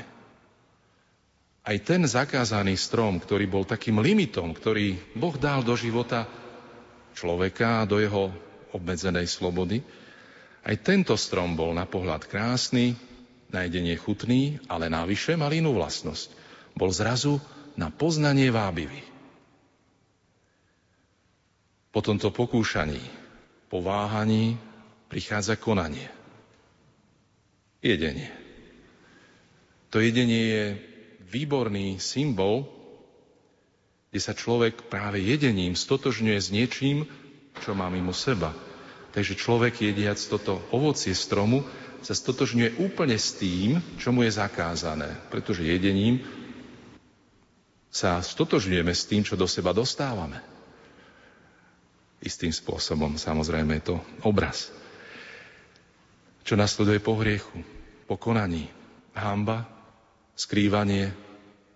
Aj 1.62 1.78
ten 1.78 2.02
zakázaný 2.02 2.74
strom, 2.74 3.22
ktorý 3.22 3.46
bol 3.46 3.62
takým 3.62 4.02
limitom, 4.02 4.50
ktorý 4.50 4.98
Boh 5.14 5.38
dal 5.38 5.62
do 5.62 5.78
života 5.78 6.26
človeka 7.14 7.86
a 7.86 7.88
do 7.88 8.02
jeho 8.02 8.34
obmedzenej 8.74 9.30
slobody, 9.30 9.78
aj 10.66 10.74
tento 10.82 11.14
strom 11.14 11.54
bol 11.54 11.70
na 11.70 11.86
pohľad 11.86 12.26
krásny, 12.26 12.98
na 13.54 13.62
chutný, 13.94 14.58
ale 14.66 14.90
návyše 14.90 15.38
mal 15.38 15.54
inú 15.54 15.78
vlastnosť 15.78 16.42
bol 16.76 16.90
zrazu 16.92 17.40
na 17.76 17.92
poznanie 17.92 18.48
vábivý. 18.48 19.11
Po 21.92 22.00
tomto 22.00 22.32
pokúšaní, 22.32 23.00
po 23.68 23.84
váhaní 23.84 24.56
prichádza 25.12 25.60
konanie. 25.60 26.08
Jedenie. 27.84 28.32
To 29.92 30.00
jedenie 30.00 30.42
je 30.48 30.64
výborný 31.28 32.00
symbol, 32.00 32.64
kde 34.08 34.20
sa 34.20 34.32
človek 34.32 34.88
práve 34.88 35.20
jedením 35.20 35.76
stotožňuje 35.76 36.38
s 36.40 36.48
niečím, 36.48 37.04
čo 37.60 37.76
má 37.76 37.92
mimo 37.92 38.16
seba. 38.16 38.56
Takže 39.12 39.36
človek 39.36 39.84
jediac 39.84 40.16
toto 40.16 40.64
ovocie 40.72 41.12
stromu 41.12 41.64
sa 42.00 42.16
stotožňuje 42.16 42.80
úplne 42.80 43.16
s 43.16 43.36
tým, 43.36 43.80
čo 44.00 44.12
mu 44.12 44.24
je 44.24 44.32
zakázané. 44.32 45.12
Pretože 45.28 45.64
jedením 45.64 46.24
sa 47.92 48.20
stotožňujeme 48.24 48.92
s 48.92 49.04
tým, 49.04 49.22
čo 49.24 49.36
do 49.36 49.44
seba 49.44 49.76
dostávame. 49.76 50.51
Istým 52.22 52.54
spôsobom, 52.54 53.18
samozrejme, 53.18 53.82
je 53.82 53.94
to 53.94 53.96
obraz. 54.22 54.70
Čo 56.46 56.54
nasleduje 56.54 57.02
po 57.02 57.18
hriechu, 57.18 57.62
po 58.06 58.14
konaní. 58.14 58.70
Hamba, 59.12 59.66
skrývanie 60.38 61.12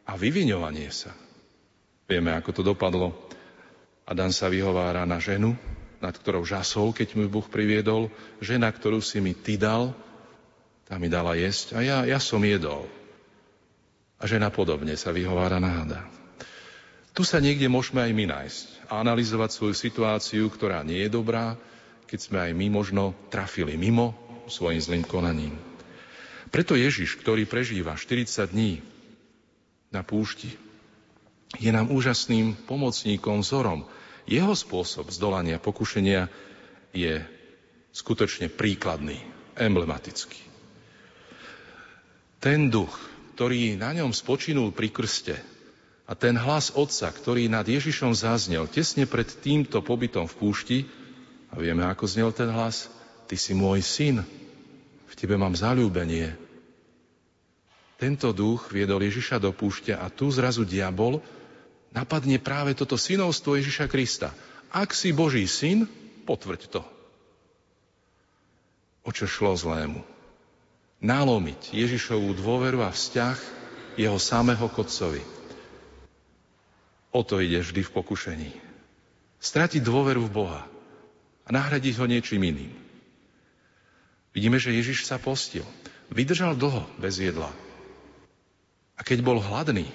a 0.06 0.14
vyviňovanie 0.14 0.88
sa. 0.88 1.12
Vieme, 2.06 2.32
ako 2.32 2.50
to 2.54 2.62
dopadlo. 2.62 3.12
Adam 4.06 4.30
sa 4.30 4.46
vyhovára 4.46 5.02
na 5.02 5.18
ženu, 5.18 5.59
nad 5.98 6.14
ktorou 6.14 6.46
žasol, 6.46 6.94
keď 6.94 7.18
mu 7.18 7.26
Boh 7.26 7.44
priviedol. 7.44 8.09
Žena, 8.38 8.70
ktorú 8.70 9.02
si 9.02 9.18
mi 9.18 9.35
ty 9.35 9.59
dal, 9.59 9.90
tá 10.87 10.94
mi 11.02 11.11
dala 11.11 11.35
jesť 11.35 11.74
a 11.74 11.78
ja, 11.82 11.98
ja 12.06 12.22
som 12.22 12.38
jedol. 12.46 12.87
A 14.16 14.24
žena 14.30 14.54
podobne 14.54 14.94
sa 14.94 15.11
vyhovára 15.11 15.59
na 15.59 15.82
hada. 15.82 16.00
Tu 17.16 17.24
sa 17.24 17.40
niekde 17.40 17.72
môžeme 17.72 18.05
aj 18.05 18.12
my 18.12 18.24
nájsť 18.29 18.92
a 18.92 19.00
analyzovať 19.00 19.48
svoju 19.48 19.72
situáciu, 19.72 20.52
ktorá 20.52 20.85
nie 20.85 21.00
je 21.00 21.16
dobrá, 21.16 21.57
keď 22.05 22.18
sme 22.20 22.38
aj 22.44 22.52
my 22.52 22.66
možno 22.68 23.16
trafili 23.33 23.81
mimo 23.81 24.12
svojim 24.52 24.76
zlým 24.85 25.00
konaním. 25.00 25.57
Preto 26.52 26.76
Ježiš, 26.76 27.16
ktorý 27.16 27.48
prežíva 27.48 27.96
40 27.96 28.52
dní 28.52 28.85
na 29.88 30.05
púšti, 30.05 30.61
je 31.57 31.72
nám 31.72 31.88
úžasným 31.88 32.52
pomocníkom, 32.68 33.40
vzorom. 33.40 33.88
Jeho 34.29 34.52
spôsob 34.52 35.09
zdolania 35.09 35.57
pokušenia 35.57 36.29
je 36.92 37.24
skutočne 37.96 38.52
príkladný, 38.52 39.16
emblematický. 39.57 40.37
Ten 42.44 42.68
duch, 42.68 42.92
ktorý 43.40 43.81
na 43.81 43.96
ňom 43.96 44.12
spočinul 44.12 44.76
pri 44.76 44.92
krste 44.92 45.56
a 46.07 46.12
ten 46.14 46.38
hlas 46.38 46.71
Otca, 46.73 47.11
ktorý 47.11 47.51
nad 47.51 47.66
Ježišom 47.66 48.14
zaznel 48.14 48.71
tesne 48.71 49.05
pred 49.11 49.27
týmto 49.27 49.83
pobytom 49.83 50.31
v 50.31 50.38
púšti, 50.38 50.79
a 51.51 51.59
vieme, 51.59 51.83
ako 51.87 52.05
znel 52.07 52.31
ten 52.31 52.51
hlas, 52.51 52.90
Ty 53.27 53.35
si 53.35 53.59
môj 53.59 53.83
syn, 53.83 54.23
v 55.07 55.14
Tebe 55.19 55.35
mám 55.35 55.59
zalúbenie. 55.59 56.38
Tento 57.99 58.31
duch 58.31 58.71
viedol 58.71 59.03
Ježiša 59.03 59.42
do 59.42 59.51
púšťa 59.51 59.99
a 59.99 60.07
tu 60.12 60.31
zrazu 60.31 60.62
diabol 60.62 61.19
napadne 61.90 62.38
práve 62.38 62.77
toto 62.79 62.95
synovstvo 62.95 63.59
Ježiša 63.59 63.90
Krista. 63.90 64.31
Ak 64.71 64.95
si 64.95 65.11
Boží 65.11 65.42
syn, 65.51 65.90
potvrď 66.23 66.62
to. 66.71 66.83
O 69.03 69.11
čo 69.11 69.27
šlo 69.27 69.59
zlému? 69.59 70.16
nalomiť 71.03 71.77
Ježišovú 71.77 72.33
dôveru 72.40 72.81
a 72.85 72.90
vzťah 72.92 73.37
jeho 74.01 74.16
samého 74.16 74.64
Kotcovi. 74.73 75.36
O 77.16 77.24
to 77.24 77.40
ide 77.40 77.64
vždy 77.64 77.81
v 77.81 77.94
pokušení. 77.96 78.50
Stratiť 79.40 79.81
dôveru 79.81 80.29
v 80.29 80.35
Boha 80.37 80.62
a 81.44 81.48
nahradiť 81.48 81.96
ho 81.96 82.05
niečím 82.05 82.44
iným. 82.44 82.76
Vidíme, 84.37 84.61
že 84.61 84.76
Ježiš 84.76 85.09
sa 85.09 85.16
postil. 85.16 85.64
Vydržal 86.12 86.52
dlho 86.61 86.85
bez 87.00 87.16
jedla. 87.16 87.48
A 88.96 89.00
keď 89.00 89.24
bol 89.24 89.40
hladný, 89.40 89.88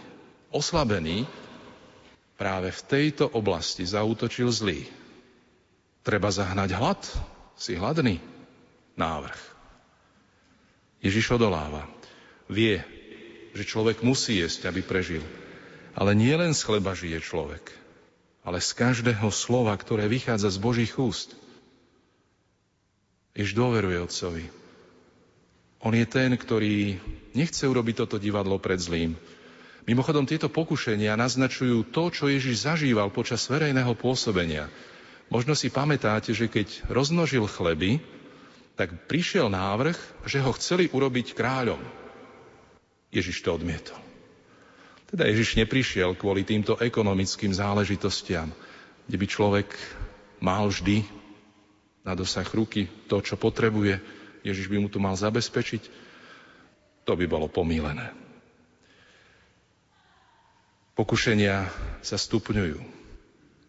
oslabený, 0.49 1.29
práve 2.41 2.73
v 2.73 2.85
tejto 2.89 3.29
oblasti 3.29 3.85
zautočil 3.85 4.49
zlý. 4.49 4.81
Treba 6.01 6.33
zahnať 6.33 6.73
hlad? 6.73 7.01
Si 7.53 7.77
hladný? 7.77 8.17
Návrh. 8.97 9.37
Ježiš 11.05 11.37
odoláva. 11.37 11.85
Vie, 12.49 12.81
že 13.53 13.61
človek 13.61 14.01
musí 14.01 14.41
jesť, 14.41 14.73
aby 14.73 14.81
prežil. 14.81 15.21
Ale 15.91 16.15
nie 16.15 16.31
len 16.31 16.55
z 16.55 16.63
chleba 16.63 16.95
žije 16.95 17.19
človek, 17.19 17.67
ale 18.47 18.63
z 18.63 18.71
každého 18.71 19.27
slova, 19.29 19.75
ktoré 19.75 20.07
vychádza 20.07 20.47
z 20.51 20.59
Božích 20.59 20.95
úst. 20.95 21.35
Jež 23.35 23.55
dôveruje 23.55 23.99
Otcovi. 23.99 24.45
On 25.81 25.91
je 25.95 26.05
ten, 26.05 26.35
ktorý 26.35 26.99
nechce 27.33 27.63
urobiť 27.65 28.05
toto 28.05 28.21
divadlo 28.21 28.61
pred 28.61 28.77
zlým. 28.77 29.17
Mimochodom, 29.89 30.29
tieto 30.29 30.45
pokušenia 30.45 31.17
naznačujú 31.17 31.89
to, 31.89 32.13
čo 32.13 32.29
Ježiš 32.29 32.69
zažíval 32.69 33.09
počas 33.09 33.41
verejného 33.49 33.97
pôsobenia. 33.97 34.69
Možno 35.31 35.57
si 35.57 35.73
pamätáte, 35.73 36.37
že 36.37 36.51
keď 36.51 36.91
roznožil 36.91 37.49
chleby, 37.49 37.97
tak 38.77 39.09
prišiel 39.09 39.49
návrh, 39.49 39.97
že 40.27 40.43
ho 40.43 40.53
chceli 40.53 40.91
urobiť 40.91 41.33
kráľom. 41.33 41.81
Ježiš 43.09 43.41
to 43.41 43.57
odmietol. 43.57 44.10
Teda 45.11 45.27
Ježiš 45.27 45.59
neprišiel 45.59 46.15
kvôli 46.15 46.47
týmto 46.47 46.79
ekonomickým 46.79 47.51
záležitostiam, 47.51 48.47
kde 49.11 49.17
by 49.19 49.27
človek 49.27 49.67
mal 50.39 50.71
vždy 50.71 51.03
na 52.07 52.15
dosah 52.15 52.47
ruky 52.55 52.87
to, 53.11 53.19
čo 53.19 53.35
potrebuje. 53.35 53.99
Ježiš 54.47 54.71
by 54.71 54.77
mu 54.79 54.87
to 54.87 55.03
mal 55.03 55.13
zabezpečiť. 55.19 55.83
To 57.03 57.13
by 57.19 57.27
bolo 57.27 57.51
pomílené. 57.51 58.15
Pokušenia 60.95 61.67
sa 61.99 62.15
stupňujú. 62.15 62.79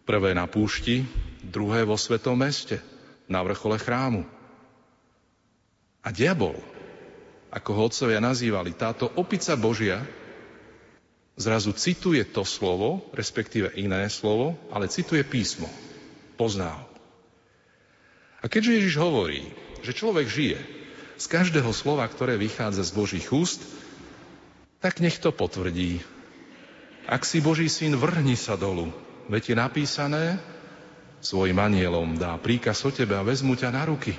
Prvé 0.06 0.30
na 0.38 0.46
púšti, 0.46 1.02
druhé 1.42 1.82
vo 1.82 1.98
svetom 1.98 2.38
meste, 2.38 2.78
na 3.26 3.42
vrchole 3.42 3.82
chrámu. 3.82 4.22
A 6.02 6.08
diabol, 6.10 6.58
ako 7.50 7.70
ho 7.74 7.82
otcovia 7.90 8.18
nazývali, 8.22 8.74
táto 8.74 9.10
opica 9.18 9.54
Božia, 9.54 10.02
zrazu 11.36 11.72
cituje 11.72 12.24
to 12.28 12.44
slovo, 12.44 13.04
respektíve 13.16 13.72
iné 13.78 14.08
slovo, 14.12 14.56
ale 14.72 14.90
cituje 14.90 15.24
písmo. 15.24 15.68
Pozná 16.36 16.76
ho. 16.76 16.86
A 18.42 18.50
keďže 18.50 18.82
Ježiš 18.82 18.96
hovorí, 18.98 19.46
že 19.86 19.94
človek 19.94 20.26
žije 20.26 20.58
z 21.16 21.24
každého 21.30 21.70
slova, 21.70 22.08
ktoré 22.10 22.34
vychádza 22.34 22.82
z 22.82 22.92
Božích 22.92 23.28
úst, 23.30 23.62
tak 24.82 24.98
nech 24.98 25.22
to 25.22 25.30
potvrdí. 25.30 26.02
Ak 27.06 27.22
si 27.22 27.38
Boží 27.38 27.70
syn, 27.70 27.94
vrhni 27.94 28.34
sa 28.34 28.58
dolu. 28.58 28.90
Veď 29.30 29.54
je 29.54 29.56
napísané, 29.58 30.24
svojim 31.22 31.54
anielom 31.62 32.18
dá 32.18 32.34
príkaz 32.42 32.82
o 32.82 32.90
tebe 32.90 33.14
a 33.14 33.22
vezmu 33.22 33.54
ťa 33.54 33.70
na 33.70 33.86
ruky 33.86 34.18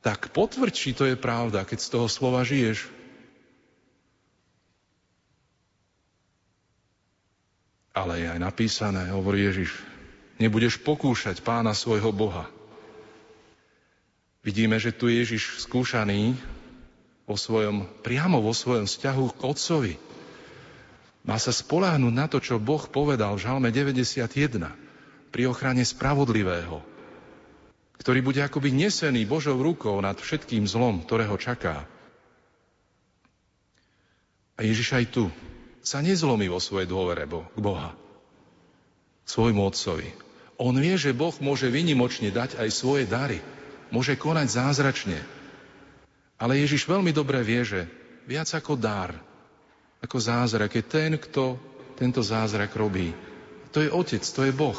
tak 0.00 0.32
potvrď, 0.32 0.72
či 0.72 0.96
to 0.96 1.04
je 1.04 1.16
pravda, 1.16 1.64
keď 1.68 1.78
z 1.80 1.88
toho 1.92 2.08
slova 2.08 2.40
žiješ. 2.40 2.88
Ale 7.90 8.22
je 8.22 8.26
aj 8.30 8.40
napísané, 8.40 9.10
hovorí 9.10 9.50
Ježiš, 9.50 9.74
nebudeš 10.38 10.78
pokúšať 10.80 11.42
pána 11.42 11.74
svojho 11.74 12.14
Boha. 12.14 12.46
Vidíme, 14.46 14.80
že 14.80 14.94
tu 14.94 15.10
je 15.10 15.20
Ježiš 15.20 15.60
skúšaný 15.66 16.38
vo 17.28 17.36
svojom, 17.36 17.84
priamo 18.00 18.40
vo 18.40 18.56
svojom 18.56 18.88
vzťahu 18.88 19.24
k 19.36 19.40
Otcovi. 19.44 19.94
Má 21.26 21.36
sa 21.36 21.52
spoláhnuť 21.52 22.14
na 22.14 22.26
to, 22.30 22.40
čo 22.40 22.56
Boh 22.56 22.80
povedal 22.88 23.36
v 23.36 23.44
Žalme 23.44 23.68
91 23.68 24.24
pri 25.28 25.42
ochrane 25.44 25.84
spravodlivého 25.84 26.90
ktorý 28.00 28.24
bude 28.24 28.40
akoby 28.40 28.72
nesený 28.72 29.28
Božou 29.28 29.60
rukou 29.60 30.00
nad 30.00 30.16
všetkým 30.16 30.64
zlom, 30.64 31.04
ktorého 31.04 31.36
čaká. 31.36 31.84
A 34.56 34.64
Ježiš 34.64 34.96
aj 34.96 35.04
tu 35.12 35.28
sa 35.80 36.04
nezlomí 36.04 36.46
vo 36.48 36.60
svojej 36.60 36.88
dôvere 36.88 37.24
k 37.28 37.58
Boha, 37.60 37.96
svojmu 39.24 39.60
Otcovi. 39.64 40.08
On 40.60 40.76
vie, 40.76 40.92
že 41.00 41.16
Boh 41.16 41.32
môže 41.40 41.72
vynimočne 41.72 42.28
dať 42.28 42.60
aj 42.60 42.68
svoje 42.68 43.08
dary, 43.08 43.40
môže 43.88 44.12
konať 44.16 44.48
zázračne. 44.48 45.18
Ale 46.36 46.60
Ježiš 46.60 46.84
veľmi 46.84 47.12
dobre 47.16 47.40
vie, 47.40 47.64
že 47.64 47.80
viac 48.28 48.48
ako 48.52 48.76
dar, 48.76 49.16
ako 50.04 50.16
zázrak 50.16 50.72
je 50.76 50.84
ten, 50.84 51.16
kto 51.16 51.56
tento 51.96 52.20
zázrak 52.24 52.72
robí. 52.76 53.12
To 53.76 53.84
je 53.84 53.92
Otec, 53.92 54.24
to 54.24 54.44
je 54.48 54.52
Boh. 54.52 54.76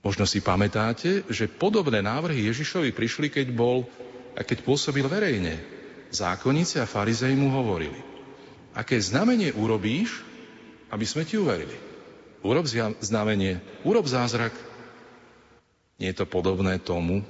Možno 0.00 0.24
si 0.24 0.40
pamätáte, 0.40 1.28
že 1.28 1.48
podobné 1.48 2.00
návrhy 2.00 2.48
Ježišovi 2.48 2.92
prišli, 2.96 3.28
keď 3.28 3.52
bol 3.52 3.84
a 4.32 4.40
keď 4.40 4.64
pôsobil 4.64 5.04
verejne. 5.04 5.60
Zákonníci 6.08 6.80
a 6.80 6.88
farizei 6.88 7.36
mu 7.36 7.52
hovorili, 7.52 8.09
aké 8.80 8.96
znamenie 8.96 9.52
urobíš, 9.52 10.24
aby 10.88 11.04
sme 11.04 11.28
ti 11.28 11.36
uverili. 11.36 11.76
urob 12.40 12.64
znamenie, 13.04 13.60
urob 13.84 14.08
zázrak. 14.08 14.56
Nie 16.00 16.16
je 16.16 16.24
to 16.24 16.26
podobné 16.26 16.80
tomu, 16.80 17.20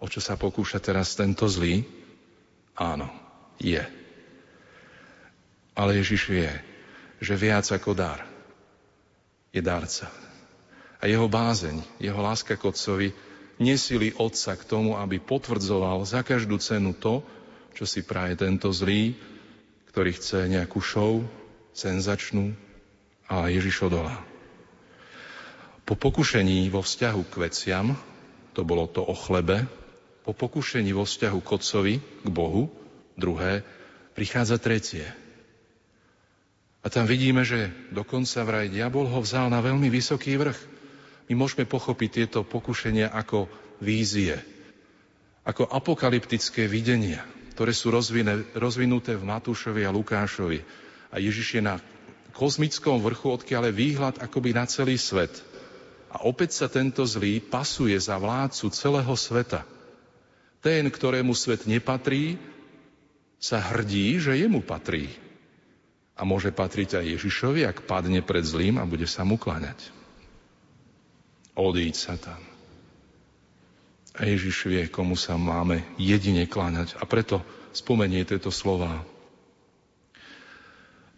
o 0.00 0.06
čo 0.08 0.24
sa 0.24 0.40
pokúša 0.40 0.80
teraz 0.80 1.12
tento 1.12 1.44
zlý? 1.44 1.84
Áno, 2.72 3.12
je. 3.60 3.84
Ale 5.76 6.00
Ježiš 6.00 6.32
vie, 6.32 6.48
že 7.20 7.36
viac 7.36 7.68
ako 7.68 7.92
dar 7.92 8.24
je 9.52 9.60
darca. 9.60 10.08
A 10.96 11.04
jeho 11.04 11.28
bázeň, 11.28 12.00
jeho 12.00 12.20
láska 12.24 12.56
k 12.56 12.72
Otcovi 12.72 13.12
nesili 13.60 14.16
Otca 14.16 14.56
k 14.56 14.64
tomu, 14.64 14.96
aby 14.96 15.20
potvrdzoval 15.20 16.08
za 16.08 16.24
každú 16.24 16.56
cenu 16.56 16.96
to, 16.96 17.20
čo 17.76 17.84
si 17.84 18.00
praje 18.00 18.40
tento 18.40 18.72
zlý, 18.72 19.12
ktorý 19.96 20.12
chce 20.12 20.44
nejakú 20.52 20.84
show, 20.84 21.24
senzačnú, 21.72 22.52
a 23.32 23.48
Ježiš 23.48 23.88
odolá. 23.88 24.20
Po 25.88 25.96
pokušení 25.96 26.68
vo 26.68 26.84
vzťahu 26.84 27.22
k 27.32 27.34
veciam, 27.40 27.96
to 28.52 28.60
bolo 28.60 28.84
to 28.84 29.00
o 29.00 29.16
chlebe, 29.16 29.64
po 30.20 30.36
pokušení 30.36 30.92
vo 30.92 31.08
vzťahu 31.08 31.38
k 31.40 31.48
Otcovi, 31.48 31.94
k 31.96 32.28
Bohu, 32.28 32.68
druhé, 33.16 33.64
prichádza 34.12 34.60
tretie– 34.60 35.08
a 36.86 36.92
tam 36.92 37.02
vidíme, 37.02 37.42
že 37.42 37.74
dokonca 37.90 38.46
vraj 38.46 38.70
diabol 38.70 39.10
ho 39.10 39.18
vzal 39.18 39.50
na 39.50 39.58
veľmi 39.58 39.90
vysoký 39.90 40.38
vrch. 40.38 40.54
My 41.26 41.34
môžeme 41.34 41.66
pochopiť 41.66 42.10
tieto 42.14 42.46
pokušenia 42.46 43.10
ako 43.10 43.50
vízie, 43.82 44.38
ako 45.42 45.66
apokalyptické 45.66 46.70
videnia, 46.70 47.26
ktoré 47.56 47.72
sú 47.72 47.88
rozvinuté 48.52 49.16
v 49.16 49.24
Matúšovi 49.24 49.88
a 49.88 49.94
Lukášovi. 49.96 50.60
A 51.08 51.16
Ježiš 51.16 51.56
je 51.56 51.62
na 51.64 51.80
kozmickom 52.36 53.00
vrchu, 53.00 53.32
odkiaľ 53.32 53.72
je 53.72 53.80
výhľad 53.80 54.20
akoby 54.20 54.52
na 54.52 54.68
celý 54.68 55.00
svet. 55.00 55.32
A 56.12 56.20
opäť 56.28 56.52
sa 56.52 56.68
tento 56.68 57.00
zlý 57.08 57.40
pasuje 57.40 57.96
za 57.96 58.20
vládcu 58.20 58.68
celého 58.76 59.14
sveta. 59.16 59.64
Ten, 60.60 60.84
ktorému 60.92 61.32
svet 61.32 61.64
nepatrí, 61.64 62.36
sa 63.40 63.56
hrdí, 63.56 64.20
že 64.20 64.36
jemu 64.36 64.60
patrí 64.60 65.08
a 66.12 66.28
môže 66.28 66.52
patriť 66.52 67.00
aj 67.00 67.20
Ježišovi, 67.20 67.64
ak 67.64 67.88
padne 67.88 68.20
pred 68.20 68.44
zlým 68.44 68.76
a 68.76 68.84
bude 68.84 69.08
sa 69.08 69.24
mu 69.24 69.40
kláňať. 69.40 69.80
Odíď 71.56 71.96
sa 71.96 72.20
tam. 72.20 72.55
A 74.16 74.24
Ježiš 74.24 74.64
vie, 74.64 74.88
komu 74.88 75.12
sa 75.12 75.36
máme 75.36 75.84
jedine 76.00 76.48
kláňať. 76.48 76.96
A 76.96 77.04
preto 77.04 77.44
spomenie 77.76 78.24
tieto 78.24 78.48
slova. 78.48 79.04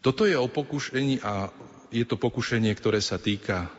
Toto 0.03 0.27
je 0.27 0.35
o 0.35 0.51
pokušení 0.51 1.23
a 1.23 1.55
je 1.95 2.03
to 2.03 2.19
pokušenie, 2.19 2.75
ktoré 2.75 2.99
sa 2.99 3.23
týka 3.23 3.71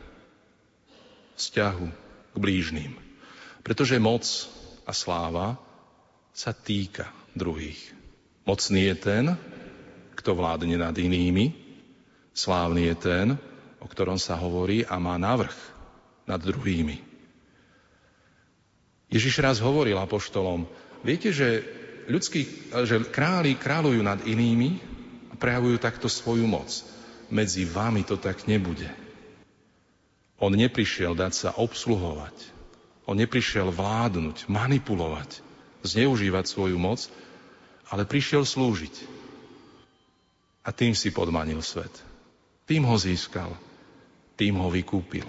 vzťahu 1.36 1.86
k 2.32 2.36
blížným. 2.36 2.92
Pretože 3.60 4.00
moc 4.00 4.24
a 4.88 4.92
sláva 4.96 5.60
sa 6.32 6.56
týka 6.56 7.12
druhých. 7.36 7.92
Mocný 8.48 8.88
je 8.88 8.96
ten, 8.96 9.24
kto 10.16 10.32
vládne 10.32 10.80
nad 10.80 10.96
inými. 10.96 11.52
Slávny 12.32 12.88
je 12.88 12.96
ten, 12.96 13.26
o 13.80 13.86
ktorom 13.88 14.16
sa 14.16 14.40
hovorí 14.40 14.84
a 14.84 14.96
má 14.96 15.20
navrh 15.20 15.54
nad 16.24 16.40
druhými. 16.40 17.09
Ježiš 19.10 19.42
raz 19.42 19.58
hovoril 19.58 19.98
apoštolom, 19.98 20.70
viete, 21.02 21.34
že, 21.34 21.66
ľudskí, 22.06 22.70
že 22.86 23.02
králi 23.10 23.58
kráľujú 23.58 24.00
nad 24.06 24.22
inými 24.22 24.78
a 25.30 25.34
prejavujú 25.34 25.76
takto 25.82 26.06
svoju 26.06 26.46
moc. 26.46 26.70
Medzi 27.30 27.66
vami 27.66 28.06
to 28.06 28.18
tak 28.18 28.46
nebude. 28.46 28.86
On 30.38 30.50
neprišiel 30.50 31.18
dať 31.18 31.32
sa 31.34 31.50
obsluhovať. 31.58 32.34
On 33.10 33.18
neprišiel 33.18 33.74
vládnuť, 33.74 34.46
manipulovať, 34.46 35.42
zneužívať 35.82 36.44
svoju 36.46 36.78
moc, 36.78 37.10
ale 37.90 38.06
prišiel 38.06 38.46
slúžiť 38.46 39.20
a 40.62 40.70
tým 40.70 40.94
si 40.94 41.10
podmanil 41.10 41.58
svet. 41.64 41.90
Tým 42.68 42.86
ho 42.86 42.94
získal. 42.94 43.50
Tým 44.38 44.62
ho 44.62 44.70
vykúpil. 44.70 45.26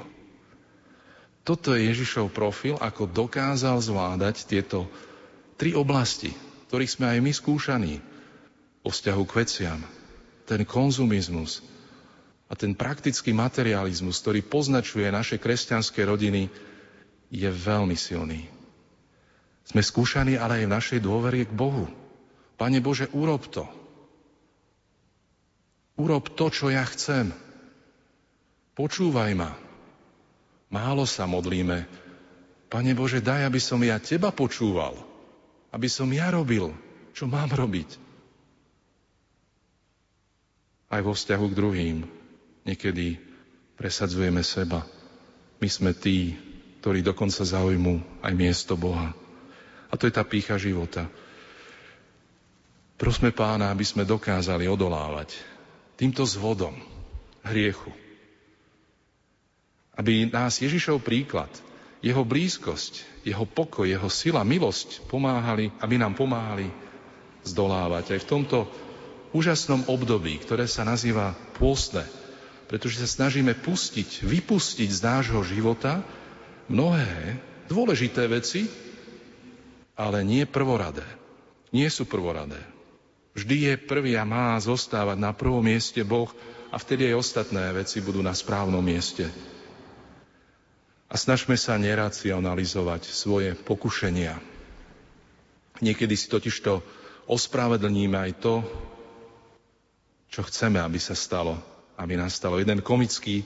Toto 1.42 1.74
je 1.74 1.90
Ježišov 1.90 2.30
profil, 2.30 2.78
ako 2.78 3.10
dokázal 3.10 3.82
zvládať 3.82 4.46
tieto 4.46 4.86
tri 5.58 5.74
oblasti, 5.74 6.30
ktorých 6.70 6.94
sme 6.94 7.06
aj 7.18 7.20
my 7.22 7.32
skúšaní 7.34 7.94
o 8.86 8.90
vzťahu 8.94 9.24
k 9.26 9.36
veciam. 9.42 9.80
Ten 10.46 10.62
konzumizmus 10.66 11.66
a 12.46 12.54
ten 12.54 12.78
praktický 12.78 13.34
materializmus, 13.34 14.22
ktorý 14.22 14.46
poznačuje 14.46 15.08
naše 15.10 15.42
kresťanské 15.42 16.06
rodiny, 16.06 16.52
je 17.32 17.48
veľmi 17.48 17.96
silný. 17.96 18.46
Sme 19.66 19.82
skúšaní 19.82 20.36
ale 20.36 20.62
aj 20.62 20.66
v 20.68 20.76
našej 20.76 21.00
dôvere 21.00 21.48
k 21.48 21.56
Bohu. 21.56 21.88
Pane 22.60 22.84
Bože, 22.84 23.08
urob 23.16 23.48
to. 23.48 23.64
Urob 25.96 26.28
to, 26.36 26.52
čo 26.52 26.68
ja 26.68 26.84
chcem. 26.86 27.32
Počúvaj 28.76 29.32
ma. 29.34 29.71
Málo 30.72 31.04
sa 31.04 31.28
modlíme. 31.28 31.84
Pane 32.72 32.96
Bože, 32.96 33.20
daj, 33.20 33.44
aby 33.44 33.60
som 33.60 33.84
ja 33.84 34.00
Teba 34.00 34.32
počúval. 34.32 34.96
Aby 35.76 35.92
som 35.92 36.08
ja 36.08 36.32
robil, 36.32 36.72
čo 37.12 37.28
mám 37.28 37.52
robiť. 37.52 38.00
Aj 40.88 41.04
vo 41.04 41.12
vzťahu 41.12 41.46
k 41.52 41.58
druhým 41.60 41.98
niekedy 42.64 43.20
presadzujeme 43.76 44.40
seba. 44.44 44.88
My 45.60 45.68
sme 45.68 45.92
tí, 45.92 46.40
ktorí 46.80 47.04
dokonca 47.04 47.44
zaujmú 47.44 48.24
aj 48.24 48.34
miesto 48.36 48.80
Boha. 48.80 49.12
A 49.92 49.94
to 50.00 50.08
je 50.08 50.16
tá 50.16 50.24
pícha 50.24 50.56
života. 50.56 51.12
Prosme 52.96 53.36
pána, 53.36 53.76
aby 53.76 53.84
sme 53.84 54.08
dokázali 54.08 54.72
odolávať 54.72 55.36
týmto 56.00 56.24
zvodom 56.24 56.74
hriechu. 57.44 57.92
Aby 60.02 60.34
nás 60.34 60.58
Ježišov 60.58 61.06
príklad, 61.06 61.54
jeho 62.02 62.26
blízkosť, 62.26 63.22
jeho 63.22 63.46
pokoj, 63.46 63.86
jeho 63.86 64.10
sila, 64.10 64.42
milosť 64.42 65.06
pomáhali, 65.06 65.70
aby 65.78 66.02
nám 66.02 66.18
pomáhali 66.18 66.74
zdolávať 67.46 68.18
aj 68.18 68.20
v 68.26 68.30
tomto 68.34 68.58
úžasnom 69.30 69.86
období, 69.86 70.42
ktoré 70.42 70.66
sa 70.66 70.82
nazýva 70.82 71.38
pôstne, 71.62 72.02
pretože 72.66 72.98
sa 72.98 73.06
snažíme 73.06 73.54
pustiť, 73.54 74.26
vypustiť 74.26 74.90
z 74.90 75.02
nášho 75.06 75.46
života 75.46 76.02
mnohé 76.66 77.38
dôležité 77.70 78.26
veci, 78.26 78.66
ale 79.94 80.26
nie 80.26 80.50
prvoradé. 80.50 81.06
Nie 81.70 81.94
sú 81.94 82.10
prvoradé. 82.10 82.58
Vždy 83.38 83.56
je 83.70 83.74
prvý 83.78 84.18
a 84.18 84.26
má 84.26 84.58
zostávať 84.58 85.22
na 85.22 85.30
prvom 85.32 85.62
mieste 85.62 86.02
Boh 86.02 86.34
a 86.74 86.82
vtedy 86.82 87.14
aj 87.14 87.22
ostatné 87.22 87.70
veci 87.70 88.02
budú 88.02 88.20
na 88.26 88.34
správnom 88.34 88.82
mieste. 88.82 89.30
A 91.12 91.20
snažme 91.20 91.60
sa 91.60 91.76
neracionalizovať 91.76 93.12
svoje 93.12 93.52
pokušenia. 93.52 94.40
Niekedy 95.84 96.16
si 96.16 96.32
totižto 96.32 96.80
ospravedlníme 97.28 98.16
aj 98.16 98.32
to, 98.40 98.64
čo 100.32 100.48
chceme, 100.48 100.80
aby 100.80 100.96
sa 100.96 101.12
stalo, 101.12 101.60
aby 102.00 102.16
nastalo. 102.16 102.64
Jeden 102.64 102.80
komický, 102.80 103.44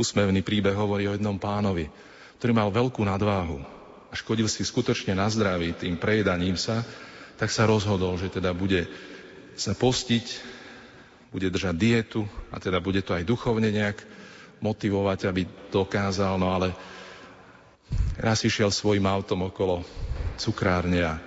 úsmevný 0.00 0.40
príbeh 0.40 0.72
hovorí 0.72 1.04
o 1.04 1.12
jednom 1.12 1.36
pánovi, 1.36 1.92
ktorý 2.40 2.52
mal 2.56 2.72
veľkú 2.72 3.04
nadváhu 3.04 3.60
a 4.08 4.14
škodil 4.16 4.48
si 4.48 4.64
skutočne 4.64 5.12
na 5.12 5.28
zdraví 5.28 5.76
tým 5.76 6.00
prejedaním 6.00 6.56
sa, 6.56 6.80
tak 7.36 7.50
sa 7.50 7.68
rozhodol, 7.68 8.16
že 8.16 8.30
teda 8.30 8.56
bude 8.56 8.86
sa 9.58 9.74
postiť, 9.76 10.26
bude 11.34 11.50
držať 11.50 11.74
dietu 11.74 12.22
a 12.54 12.62
teda 12.62 12.78
bude 12.78 13.02
to 13.02 13.12
aj 13.12 13.26
duchovne 13.26 13.68
nejak 13.68 14.13
motivovať, 14.64 15.28
aby 15.28 15.44
dokázal, 15.68 16.40
no 16.40 16.48
ale 16.48 16.72
raz 18.16 18.40
išiel 18.40 18.72
svojim 18.72 19.04
autom 19.04 19.52
okolo 19.52 19.84
cukrárne 20.40 21.04
a 21.04 21.20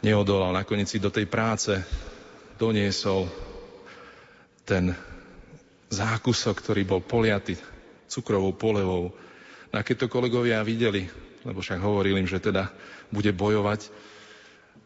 neodolal. 0.00 0.56
Nakoniec 0.56 0.88
si 0.88 0.96
do 0.96 1.12
tej 1.12 1.28
práce 1.28 1.76
doniesol 2.56 3.28
ten 4.64 4.96
zákusok, 5.92 6.56
ktorý 6.64 6.82
bol 6.88 7.04
poliaty 7.04 7.60
cukrovou 8.08 8.56
polevou. 8.56 9.12
No 9.68 9.74
a 9.76 9.84
keď 9.84 10.06
to 10.06 10.12
kolegovia 10.12 10.64
videli, 10.64 11.04
lebo 11.44 11.60
však 11.60 11.80
hovorili 11.84 12.24
im, 12.24 12.28
že 12.28 12.40
teda 12.40 12.72
bude 13.12 13.28
bojovať, 13.36 13.92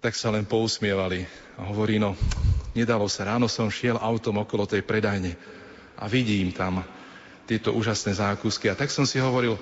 tak 0.03 0.18
sa 0.18 0.35
len 0.35 0.44
pousmievali 0.44 1.25
a 1.57 1.70
hovorí, 1.70 2.03
no, 2.03 2.18
nedalo 2.75 3.07
sa. 3.07 3.27
Ráno 3.27 3.46
som 3.46 3.70
šiel 3.72 3.96
autom 3.96 4.42
okolo 4.42 4.66
tej 4.68 4.83
predajne 4.83 5.35
a 5.96 6.05
vidím 6.11 6.53
tam 6.53 6.85
tieto 7.46 7.72
úžasné 7.72 8.18
zákusky. 8.18 8.68
A 8.68 8.74
tak 8.74 8.90
som 8.90 9.06
si 9.06 9.22
hovoril, 9.22 9.54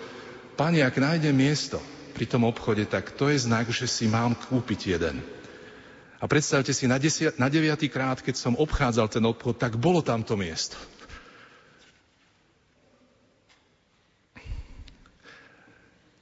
pani, 0.56 0.80
ak 0.80 0.96
nájdem 0.96 1.36
miesto 1.36 1.78
pri 2.16 2.24
tom 2.24 2.48
obchode, 2.48 2.88
tak 2.88 3.12
to 3.12 3.28
je 3.28 3.44
znak, 3.44 3.68
že 3.68 3.84
si 3.84 4.08
mám 4.08 4.32
kúpiť 4.34 4.80
jeden. 4.96 5.20
A 6.18 6.24
predstavte 6.24 6.72
si, 6.72 6.88
na, 6.88 6.96
desiat, 6.96 7.36
na 7.36 7.52
deviatý 7.52 7.92
krát, 7.92 8.24
keď 8.24 8.40
som 8.40 8.56
obchádzal 8.56 9.12
ten 9.12 9.24
obchod, 9.28 9.60
tak 9.60 9.76
bolo 9.76 10.00
tamto 10.00 10.40
miesto. 10.40 10.80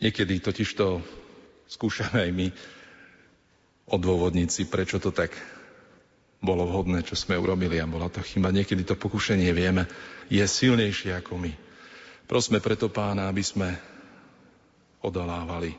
Niekedy 0.03 0.43
totiž 0.43 0.75
to 0.75 0.99
skúšame 1.71 2.27
aj 2.27 2.31
my 2.35 2.49
odôvodniť 3.87 4.67
prečo 4.67 4.99
to 4.99 5.15
tak 5.15 5.31
bolo 6.43 6.67
vhodné, 6.67 7.07
čo 7.07 7.15
sme 7.15 7.39
urobili 7.39 7.79
a 7.79 7.87
bola 7.87 8.11
to 8.11 8.19
chyba. 8.19 8.51
Niekedy 8.51 8.83
to 8.83 8.99
pokušenie 8.99 9.55
vieme, 9.55 9.87
je 10.27 10.43
silnejšie 10.43 11.15
ako 11.15 11.39
my. 11.39 11.53
Prosme 12.27 12.59
preto 12.59 12.91
pána, 12.91 13.31
aby 13.31 13.47
sme 13.47 13.79
odolávali, 15.07 15.71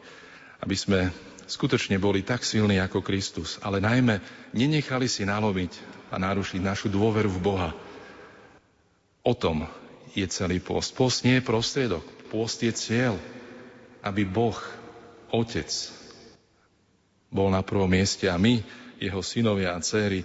aby 0.64 0.76
sme 0.80 1.12
skutočne 1.44 2.00
boli 2.00 2.24
tak 2.24 2.48
silní 2.48 2.80
ako 2.80 3.04
Kristus, 3.04 3.60
ale 3.60 3.84
najmä 3.84 4.24
nenechali 4.56 5.12
si 5.12 5.28
nalomiť 5.28 5.72
a 6.10 6.16
narušiť 6.16 6.62
našu 6.64 6.88
dôveru 6.88 7.28
v 7.28 7.44
Boha. 7.44 7.70
O 9.24 9.36
tom 9.36 9.68
je 10.16 10.24
celý 10.32 10.64
post. 10.64 10.96
Post 10.96 11.28
nie 11.28 11.40
je 11.40 11.48
prostriedok, 11.48 12.04
post 12.32 12.64
je 12.64 12.72
cieľ, 12.72 13.20
aby 14.00 14.24
Boh, 14.24 14.56
Otec, 15.34 15.72
bol 17.34 17.50
na 17.50 17.66
prvom 17.66 17.90
mieste 17.90 18.30
a 18.30 18.38
my, 18.38 18.62
jeho 19.02 19.26
synovia 19.26 19.74
a 19.74 19.82
céry, 19.82 20.22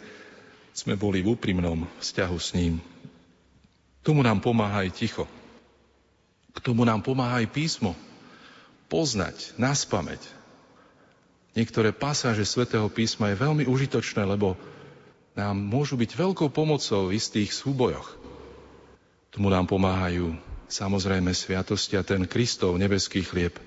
sme 0.78 0.94
boli 0.94 1.26
v 1.26 1.34
úprimnom 1.34 1.90
vzťahu 1.98 2.38
s 2.38 2.54
ním. 2.54 2.78
Tomu 4.06 4.22
nám 4.22 4.38
pomáha 4.38 4.86
aj 4.86 4.94
ticho. 4.94 5.26
K 6.54 6.58
tomu 6.62 6.86
nám 6.86 7.02
pomáha 7.02 7.42
aj 7.42 7.50
písmo. 7.50 7.98
Poznať, 8.86 9.58
naspameť. 9.58 10.22
Niektoré 11.58 11.90
pasáže 11.90 12.46
svätého 12.46 12.86
písma 12.86 13.34
je 13.34 13.42
veľmi 13.42 13.66
užitočné, 13.66 14.22
lebo 14.22 14.54
nám 15.34 15.58
môžu 15.58 15.98
byť 15.98 16.14
veľkou 16.14 16.46
pomocou 16.54 17.10
v 17.10 17.18
istých 17.18 17.50
súbojoch. 17.50 18.14
Tomu 19.34 19.50
nám 19.50 19.66
pomáhajú 19.66 20.38
samozrejme 20.70 21.34
sviatosti 21.34 21.98
a 21.98 22.06
ten 22.06 22.22
Kristov 22.30 22.78
nebeský 22.78 23.26
chlieb. 23.26 23.58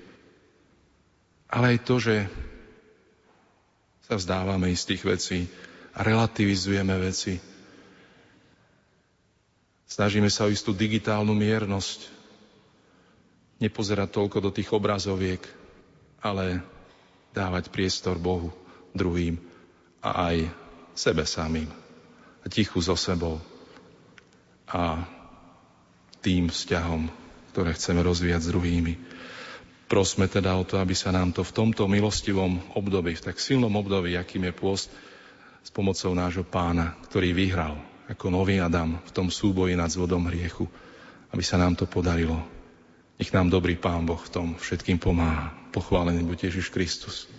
Ale 1.52 1.76
aj 1.76 1.78
to, 1.84 2.00
že 2.00 2.24
sa 4.08 4.16
vzdávame 4.16 4.72
istých 4.72 5.04
vecí 5.04 5.44
a 5.92 5.98
relativizujeme 6.00 6.94
veci. 6.96 7.36
Snažíme 9.84 10.32
sa 10.32 10.48
o 10.48 10.52
istú 10.52 10.72
digitálnu 10.72 11.36
miernosť, 11.36 12.08
nepozerať 13.60 14.08
toľko 14.08 14.38
do 14.40 14.50
tých 14.50 14.72
obrazoviek, 14.72 15.44
ale 16.24 16.64
dávať 17.36 17.68
priestor 17.68 18.16
Bohu, 18.16 18.48
druhým 18.96 19.36
a 20.00 20.32
aj 20.32 20.48
sebe 20.96 21.28
samým. 21.28 21.68
A 22.42 22.46
tichu 22.48 22.80
so 22.80 22.96
sebou 22.96 23.38
a 24.66 25.04
tým 26.24 26.48
vzťahom, 26.48 27.12
ktoré 27.52 27.76
chceme 27.76 28.00
rozvíjať 28.00 28.48
s 28.48 28.50
druhými. 28.50 28.94
Prosme 29.86 30.24
teda 30.24 30.56
o 30.56 30.64
to, 30.64 30.80
aby 30.80 30.96
sa 30.96 31.12
nám 31.12 31.36
to 31.36 31.44
v 31.44 31.52
tomto 31.52 31.84
milostivom 31.84 32.72
období, 32.72 33.12
v 33.12 33.24
tak 33.28 33.36
silnom 33.36 33.76
období, 33.76 34.16
akým 34.16 34.48
je 34.48 34.54
pôst, 34.56 34.88
s 35.62 35.70
pomocou 35.70 36.12
nášho 36.12 36.42
pána, 36.42 36.98
ktorý 37.06 37.30
vyhral 37.32 37.78
ako 38.10 38.28
nový 38.28 38.58
Adam 38.58 38.98
v 38.98 39.10
tom 39.14 39.30
súboji 39.30 39.78
nad 39.78 39.88
zvodom 39.88 40.26
hriechu, 40.28 40.66
aby 41.30 41.40
sa 41.40 41.56
nám 41.56 41.78
to 41.78 41.88
podarilo. 41.88 42.42
Nech 43.16 43.30
nám 43.30 43.48
dobrý 43.48 43.78
Pán 43.78 44.02
Boh 44.02 44.18
v 44.18 44.32
tom 44.34 44.48
všetkým 44.58 44.98
pomáha. 44.98 45.54
Pochválený 45.70 46.26
buď 46.26 46.50
Ježiš 46.50 46.74
Kristus. 46.74 47.30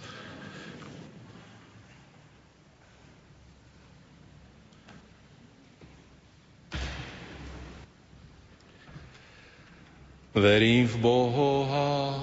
Verím 10.34 10.90
v 10.90 10.98
Boha, 10.98 12.23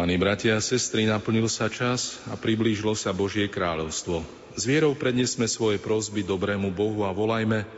Milovaní 0.00 0.16
bratia 0.16 0.56
a 0.56 0.64
sestry, 0.64 1.04
naplnil 1.04 1.44
sa 1.44 1.68
čas 1.68 2.24
a 2.24 2.32
priblížilo 2.32 2.96
sa 2.96 3.12
Božie 3.12 3.52
kráľovstvo. 3.52 4.24
S 4.56 4.64
vierou 4.64 4.96
prednesme 4.96 5.44
svoje 5.44 5.76
prosby 5.76 6.24
dobrému 6.24 6.72
Bohu 6.72 7.04
a 7.04 7.12
volajme 7.12 7.68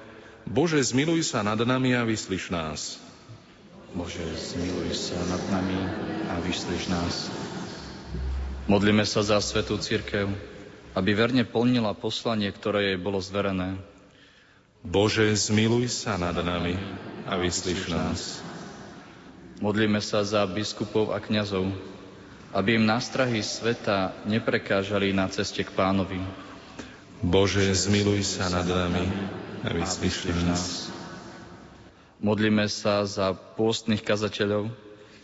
Bože, 0.47 0.79
zmiluj 0.87 1.27
sa 1.27 1.43
nad 1.43 1.59
nami 1.59 1.99
a 1.99 2.07
vyslíš 2.07 2.55
nás. 2.55 3.03
Bože, 3.91 4.23
zmiluj 4.39 4.95
sa 4.95 5.19
nad 5.19 5.43
nami 5.51 5.75
a 6.31 6.39
vyšliš 6.47 6.95
nás. 6.95 7.27
Modlíme 8.71 9.03
sa 9.03 9.27
za 9.27 9.43
Svetú 9.43 9.83
Církev, 9.83 10.31
aby 10.95 11.19
verne 11.19 11.43
plnila 11.43 11.91
poslanie, 11.91 12.55
ktoré 12.55 12.95
jej 12.95 12.99
bolo 13.03 13.19
zverené. 13.19 13.83
Bože, 14.87 15.27
zmiluj 15.35 15.91
sa 15.91 16.15
nad 16.23 16.39
nami 16.39 16.79
a 17.27 17.35
vyslíš 17.35 17.91
nás. 17.91 18.39
Modlíme 19.59 19.99
sa 19.99 20.23
za 20.23 20.47
biskupov 20.47 21.11
a 21.11 21.19
kňazov, 21.19 21.67
aby 22.53 22.77
im 22.77 22.85
nástrahy 22.85 23.41
sveta 23.41 24.13
neprekážali 24.29 25.17
na 25.17 25.29
ceste 25.33 25.65
k 25.65 25.73
pánovi. 25.73 26.21
Bože, 27.25 27.65
zmiluj 27.73 28.37
sa 28.37 28.53
nad 28.53 28.69
nami 28.69 29.09
a 29.65 29.73
vyslíš 29.73 30.29
nás. 30.45 30.93
Modlíme 32.23 32.71
sa 32.71 33.03
za 33.09 33.35
pôstnych 33.35 34.05
kazateľov, 34.05 34.71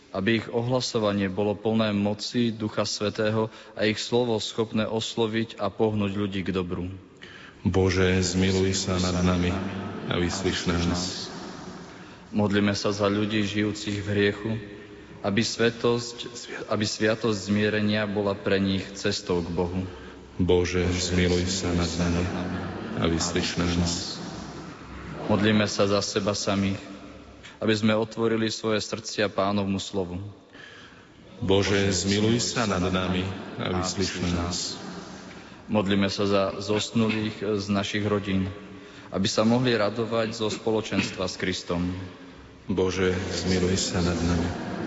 aby 0.09 0.41
ich 0.41 0.47
ohlasovanie 0.49 1.29
bolo 1.29 1.53
plné 1.53 1.93
moci 1.93 2.49
Ducha 2.49 2.83
Svetého 2.83 3.53
a 3.77 3.85
ich 3.85 4.01
slovo 4.01 4.35
schopné 4.41 4.89
osloviť 4.89 5.61
a 5.61 5.69
pohnúť 5.69 6.11
ľudí 6.17 6.41
k 6.41 6.51
dobru. 6.51 6.89
Bože, 7.61 8.19
zmiluj 8.23 8.73
sa 8.73 8.97
nad 8.97 9.15
nami 9.21 9.53
a 10.09 10.17
vyslíš 10.17 10.71
nás. 10.71 11.29
Modlíme 12.33 12.73
sa 12.73 12.89
za 12.95 13.05
ľudí 13.05 13.43
žijúcich 13.43 14.01
v 14.01 14.07
hriechu, 14.07 14.51
aby, 15.19 15.43
svetosť, 15.43 16.17
aby 16.71 16.85
sviatosť 16.87 17.51
zmierenia 17.51 18.07
bola 18.07 18.35
pre 18.35 18.59
nich 18.59 18.83
cestou 18.95 19.43
k 19.43 19.49
Bohu. 19.51 19.83
Bože, 20.39 20.87
zmiluj 20.87 21.51
sa 21.51 21.67
nad 21.75 21.91
nami 21.99 22.23
a 22.99 23.03
vyslíš 23.11 23.59
nás. 23.59 24.15
Modlíme 25.27 25.67
sa 25.67 25.85
za 25.85 25.99
seba 25.99 26.31
samých, 26.31 26.79
aby 27.59 27.73
sme 27.75 27.91
otvorili 27.99 28.47
svoje 28.47 28.79
srdcia 28.79 29.27
pánovmu 29.27 29.83
slovu. 29.83 30.23
Bože, 31.43 31.91
zmiluj 31.91 32.39
sa 32.39 32.63
nad 32.67 32.83
nami 32.87 33.27
a 33.59 33.83
vyslíš 33.83 34.31
nás. 34.31 34.79
Modlíme 35.67 36.07
sa 36.07 36.25
za 36.25 36.43
zosnulých 36.63 37.59
z 37.59 37.65
našich 37.67 38.07
rodín, 38.07 38.47
aby 39.11 39.27
sa 39.27 39.43
mohli 39.43 39.75
radovať 39.75 40.33
zo 40.33 40.47
spoločenstva 40.47 41.27
s 41.27 41.35
Kristom. 41.35 41.83
Bože, 42.71 43.11
zmiluj 43.43 43.75
sa 43.75 43.99
nad 43.99 44.17
nami. 44.17 44.78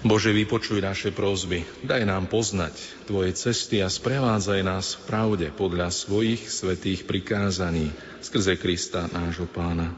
Bože, 0.00 0.32
vypočuj 0.32 0.80
naše 0.80 1.12
prosby, 1.12 1.68
daj 1.84 2.08
nám 2.08 2.24
poznať 2.24 2.72
Tvoje 3.04 3.36
cesty 3.36 3.84
a 3.84 3.92
sprevádzaj 3.92 4.60
nás 4.64 4.96
v 4.96 5.00
pravde 5.04 5.46
podľa 5.52 5.92
svojich 5.92 6.48
svetých 6.48 7.04
prikázaní 7.04 7.92
skrze 8.24 8.56
Krista 8.56 9.12
nášho 9.12 9.44
Pána. 9.44 9.92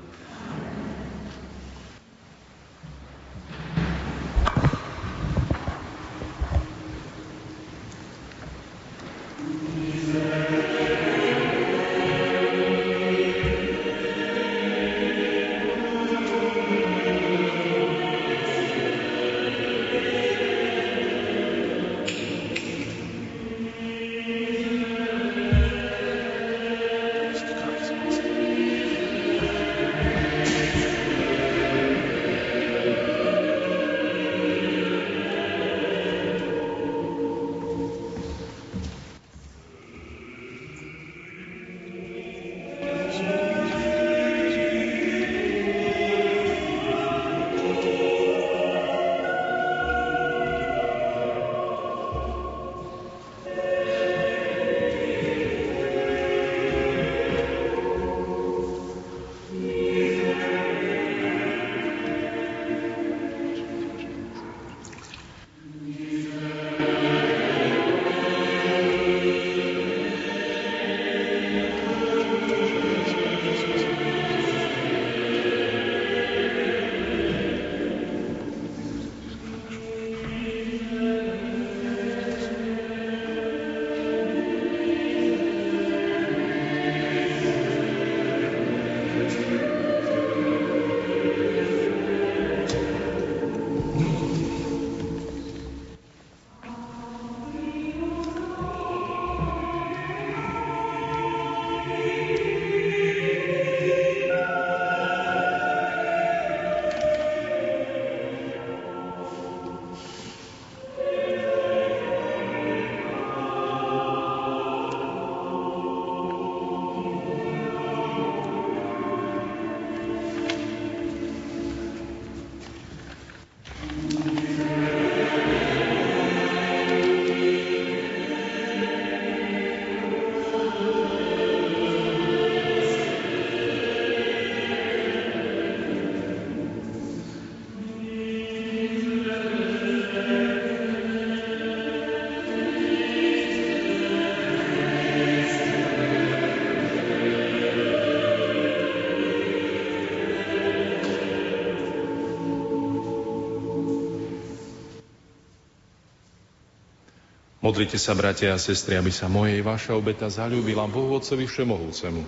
Modrite 157.72 157.96
sa, 157.96 158.12
bratia 158.12 158.52
a 158.52 158.60
sestry, 158.60 159.00
aby 159.00 159.08
sa 159.08 159.32
mojej 159.32 159.64
vaša 159.64 159.96
obeta 159.96 160.28
zalúbila 160.28 160.84
Bohu 160.92 161.16
Otcovi 161.16 161.48
Všemohúcemu. 161.48 162.20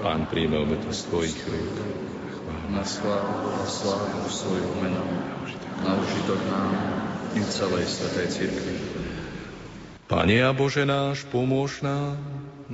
Pán 0.00 0.24
príjme 0.32 0.64
obetu 0.64 0.88
z 0.96 1.12
tvojich 1.12 1.36
rúk. 1.44 1.76
Na 2.72 2.80
slávu 2.80 3.52
a 3.52 3.68
slávu 3.68 4.24
svojho 4.32 4.72
mena, 4.80 5.04
na 5.84 6.00
užitok 6.00 6.40
nám 6.48 6.72
i 7.36 7.44
celej 7.52 7.84
Svetej 7.84 8.28
Církvi. 8.32 8.74
Pane 10.08 10.40
a 10.40 10.56
Bože 10.56 10.88
náš, 10.88 11.28
pomôž 11.28 11.84
nám, 11.84 12.16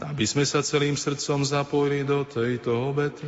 aby 0.06 0.22
sme 0.22 0.46
sa 0.46 0.62
celým 0.62 0.94
srdcom 0.94 1.42
zapojili 1.42 2.06
do 2.06 2.22
tejto 2.22 2.94
obety, 2.94 3.26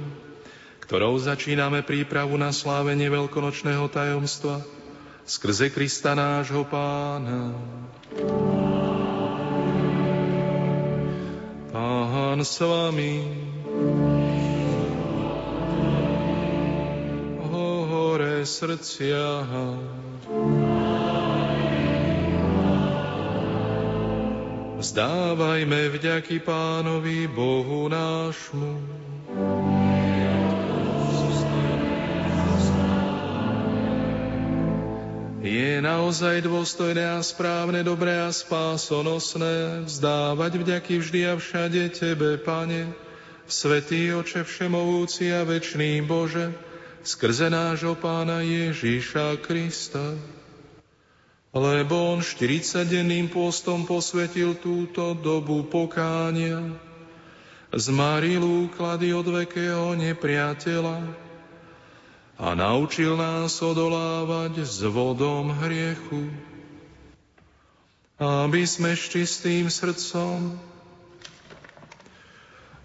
ktorou 0.86 1.18
začíname 1.18 1.82
prípravu 1.82 2.38
na 2.38 2.54
slávenie 2.54 3.10
veľkonočného 3.10 3.90
tajomstva 3.90 4.62
skrze 5.24 5.72
Krista 5.72 6.12
nášho 6.12 6.68
Pána. 6.68 7.56
S 12.44 12.60
vami. 12.60 13.24
Hore 17.48 18.44
srdcia. 18.44 19.48
Vzdávajme 24.76 25.88
vďaky 25.88 26.44
Pánovi 26.44 27.24
Bohu 27.32 27.88
nášmu. 27.88 28.93
Naozaj 36.04 36.44
dôstojné 36.44 37.16
a 37.16 37.24
správne, 37.24 37.80
dobré 37.80 38.12
a 38.20 38.28
spásonosné 38.28 39.88
vzdávať 39.88 40.60
vďaky 40.60 41.00
vždy 41.00 41.20
a 41.32 41.40
všade 41.40 41.80
Tebe, 41.96 42.36
Pane, 42.44 42.92
Svetý 43.48 44.12
Oče 44.12 44.44
Všemovúci 44.44 45.32
a 45.32 45.48
Večný 45.48 46.04
Bože, 46.04 46.52
skrze 47.00 47.48
nášho 47.48 47.96
Pána 47.96 48.44
Ježíša 48.44 49.40
Krista. 49.40 50.12
Lebo 51.56 51.96
On 52.12 52.20
40-denným 52.20 53.32
pôstom 53.32 53.88
posvetil 53.88 54.60
túto 54.60 55.16
dobu 55.16 55.64
pokánia, 55.64 56.68
zmaril 57.72 58.44
úklady 58.44 59.16
od 59.16 59.24
vekého 59.24 59.96
nepriateľa, 59.96 61.23
a 62.34 62.54
naučil 62.58 63.14
nás 63.14 63.62
odolávať 63.62 64.66
s 64.66 64.82
vodom 64.82 65.54
hriechu, 65.62 66.30
aby 68.18 68.66
sme 68.66 68.98
s 68.98 69.06
čistým 69.06 69.70
srdcom 69.70 70.58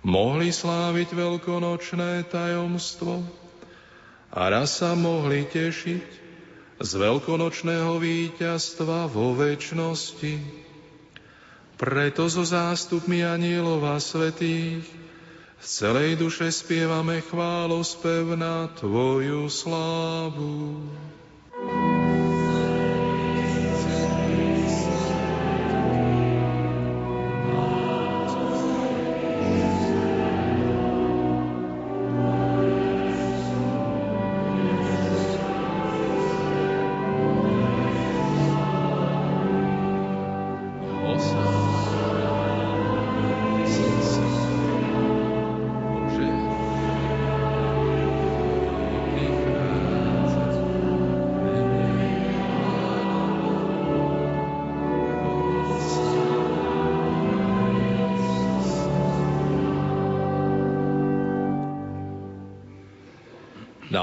mohli 0.06 0.54
sláviť 0.54 1.10
veľkonočné 1.18 2.30
tajomstvo 2.30 3.26
a 4.30 4.42
raz 4.54 4.80
sa 4.80 4.94
mohli 4.94 5.50
tešiť 5.50 6.08
z 6.80 6.92
veľkonočného 6.96 8.00
víťazstva 8.00 9.10
vo 9.10 9.36
väčšnosti. 9.36 10.40
Preto 11.76 12.28
so 12.30 12.44
zástupmi 12.46 13.26
anielov 13.26 13.84
a 13.88 13.98
svetých 13.98 14.84
z 15.62 15.68
celej 15.68 16.16
duše 16.16 16.52
spievame 16.52 17.22
chválospev 17.22 18.36
na 18.36 18.68
Tvoju 18.68 19.50
slávu. 19.50 20.80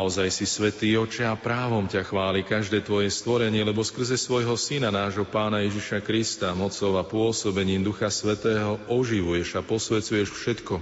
Naozaj 0.06 0.38
si 0.38 0.46
svetý 0.46 0.94
oče 0.94 1.26
a 1.26 1.34
právom 1.34 1.90
ťa 1.90 2.06
chváli 2.06 2.46
každé 2.46 2.86
tvoje 2.86 3.10
stvorenie, 3.10 3.66
lebo 3.66 3.82
skrze 3.82 4.14
svojho 4.14 4.54
syna, 4.54 4.94
nášho 4.94 5.26
pána 5.26 5.66
Ježiša 5.66 5.98
Krista, 5.98 6.54
mocou 6.54 6.94
a 6.94 7.02
pôsobením 7.02 7.82
Ducha 7.82 8.06
Svetého 8.06 8.78
oživuješ 8.86 9.58
a 9.58 9.66
posvecuješ 9.66 10.30
všetko 10.30 10.78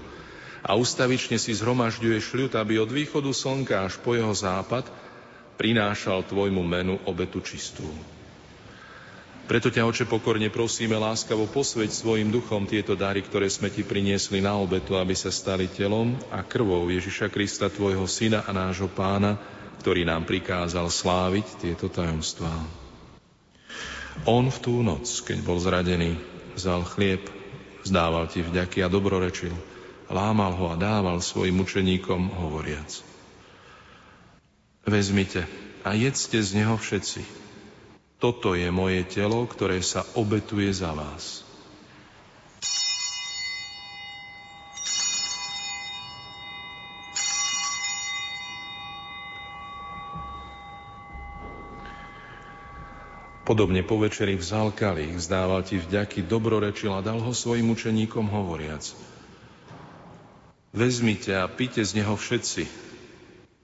a 0.60 0.76
ustavične 0.76 1.40
si 1.40 1.56
zhromažďuješ 1.56 2.36
ľud, 2.36 2.52
aby 2.52 2.76
od 2.76 2.92
východu 2.92 3.32
slnka 3.32 3.88
až 3.88 3.96
po 4.04 4.12
jeho 4.12 4.36
západ 4.36 4.92
prinášal 5.56 6.28
tvojmu 6.28 6.60
menu 6.60 7.00
obetu 7.08 7.40
čistú. 7.40 7.88
Preto 9.44 9.68
ťa, 9.68 9.84
oče, 9.84 10.08
pokorne 10.08 10.48
prosíme 10.48 10.96
láskavo 10.96 11.44
posveť 11.44 11.92
svojim 11.92 12.32
duchom 12.32 12.64
tieto 12.64 12.96
dary, 12.96 13.20
ktoré 13.20 13.44
sme 13.52 13.68
ti 13.68 13.84
priniesli 13.84 14.40
na 14.40 14.56
obetu, 14.56 14.96
aby 14.96 15.12
sa 15.12 15.28
stali 15.28 15.68
telom 15.68 16.16
a 16.32 16.40
krvou 16.40 16.88
Ježiša 16.88 17.28
Krista, 17.28 17.68
tvojho 17.68 18.08
syna 18.08 18.48
a 18.48 18.56
nášho 18.56 18.88
pána, 18.88 19.36
ktorý 19.84 20.08
nám 20.08 20.24
prikázal 20.24 20.88
sláviť 20.88 21.60
tieto 21.60 21.92
tajomstvá. 21.92 22.56
On 24.24 24.48
v 24.48 24.58
tú 24.64 24.80
noc, 24.80 25.04
keď 25.28 25.44
bol 25.44 25.60
zradený, 25.60 26.16
vzal 26.56 26.88
chlieb, 26.88 27.28
zdával 27.84 28.24
ti 28.32 28.40
vďaky 28.40 28.80
a 28.80 28.88
dobrorečil, 28.88 29.52
lámal 30.08 30.56
ho 30.56 30.72
a 30.72 30.80
dával 30.80 31.20
svojim 31.20 31.60
učeníkom, 31.60 32.32
hovoriac. 32.32 33.04
Vezmite 34.88 35.44
a 35.84 35.92
jedzte 35.92 36.40
z 36.40 36.64
neho 36.64 36.80
všetci, 36.80 37.43
toto 38.24 38.56
je 38.56 38.72
moje 38.72 39.04
telo, 39.04 39.44
ktoré 39.44 39.84
sa 39.84 40.00
obetuje 40.16 40.72
za 40.72 40.96
vás. 40.96 41.44
Podobne 53.44 53.84
po 53.84 54.00
večeri 54.00 54.40
vzal 54.40 54.72
kalich, 54.72 55.20
vzdával 55.20 55.60
ti 55.68 55.76
vďaky, 55.76 56.24
dobrorečil 56.24 56.96
a 56.96 57.04
dal 57.04 57.20
ho 57.20 57.36
svojim 57.36 57.68
učeníkom 57.76 58.24
hovoriac. 58.32 58.88
Vezmite 60.72 61.36
a 61.36 61.44
pite 61.44 61.84
z 61.84 62.00
neho 62.00 62.16
všetci, 62.16 62.93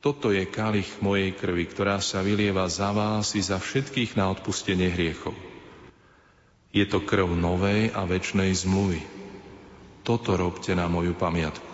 toto 0.00 0.32
je 0.32 0.48
kalich 0.48 0.88
mojej 1.04 1.36
krvi, 1.36 1.68
ktorá 1.68 2.00
sa 2.00 2.24
vylieva 2.24 2.64
za 2.72 2.88
vás 2.96 3.36
i 3.36 3.44
za 3.44 3.60
všetkých 3.60 4.16
na 4.16 4.32
odpustenie 4.32 4.88
hriechov. 4.88 5.36
Je 6.72 6.88
to 6.88 7.04
krv 7.04 7.28
novej 7.36 7.92
a 7.92 8.08
väčšnej 8.08 8.48
zmluvy. 8.64 9.04
Toto 10.00 10.40
robte 10.40 10.72
na 10.72 10.88
moju 10.88 11.12
pamiatku. 11.12 11.68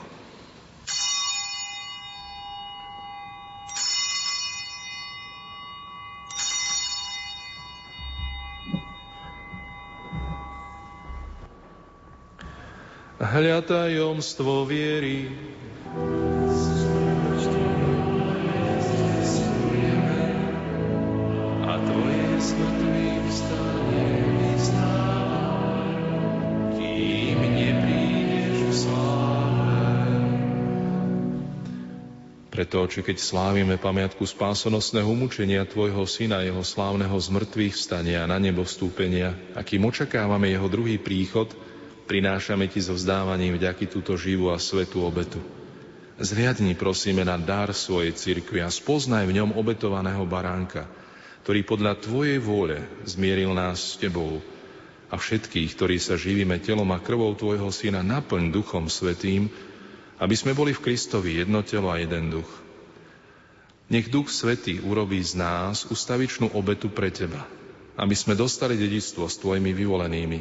Hľa 13.17 13.61
tajomstvo 13.69 14.65
viery, 14.65 15.29
Preto, 32.57 32.89
oči, 32.89 33.05
keď 33.05 33.21
slávime 33.21 33.77
pamiatku 33.77 34.25
spásonosného 34.25 35.13
mučenia 35.13 35.69
Tvojho 35.69 36.09
Syna, 36.09 36.41
Jeho 36.41 36.65
slávneho 36.65 37.13
zmrtvých 37.13 37.77
vstania 37.77 38.25
a 38.25 38.31
na 38.33 38.41
nebo 38.41 38.65
vstúpenia, 38.65 39.37
akým 39.53 39.85
očakávame 39.85 40.49
Jeho 40.49 40.65
druhý 40.65 40.97
príchod, 40.97 41.53
prinášame 42.09 42.65
Ti 42.73 42.81
so 42.81 42.97
vzdávaním 42.97 43.61
vďaky 43.61 43.93
túto 43.93 44.17
živú 44.17 44.49
a 44.49 44.57
svetú 44.57 45.05
obetu. 45.05 45.37
Zriadni 46.17 46.73
prosíme 46.73 47.29
na 47.29 47.37
dar 47.37 47.77
svojej 47.77 48.17
cirkvi 48.17 48.65
a 48.65 48.73
spoznaj 48.73 49.29
v 49.29 49.37
ňom 49.37 49.53
obetovaného 49.53 50.25
baránka, 50.25 50.89
ktorý 51.45 51.61
podľa 51.61 52.01
Tvojej 52.01 52.41
vôle 52.41 52.81
zmieril 53.05 53.53
nás 53.53 53.85
s 53.85 54.01
Tebou 54.01 54.41
a 55.13 55.21
všetkých, 55.21 55.77
ktorí 55.77 56.01
sa 56.01 56.17
živíme 56.17 56.57
telom 56.65 56.89
a 56.89 57.05
krvou 57.05 57.37
Tvojho 57.37 57.69
Syna, 57.69 58.01
naplň 58.01 58.49
Duchom 58.49 58.89
Svetým, 58.89 59.53
aby 60.17 60.35
sme 60.37 60.57
boli 60.57 60.73
v 60.73 60.83
Kristovi 60.83 61.41
jedno 61.41 61.61
telo 61.61 61.93
a 61.93 62.01
jeden 62.01 62.33
duch. 62.33 62.49
Nech 63.87 64.11
Duch 64.11 64.33
Svetý 64.33 64.83
urobí 64.83 65.23
z 65.23 65.39
nás 65.39 65.87
ustavičnú 65.87 66.59
obetu 66.59 66.91
pre 66.91 67.15
Teba, 67.15 67.47
aby 67.95 68.15
sme 68.19 68.35
dostali 68.35 68.75
dedictvo 68.75 69.31
s 69.31 69.39
Tvojimi 69.39 69.71
vyvolenými, 69.71 70.39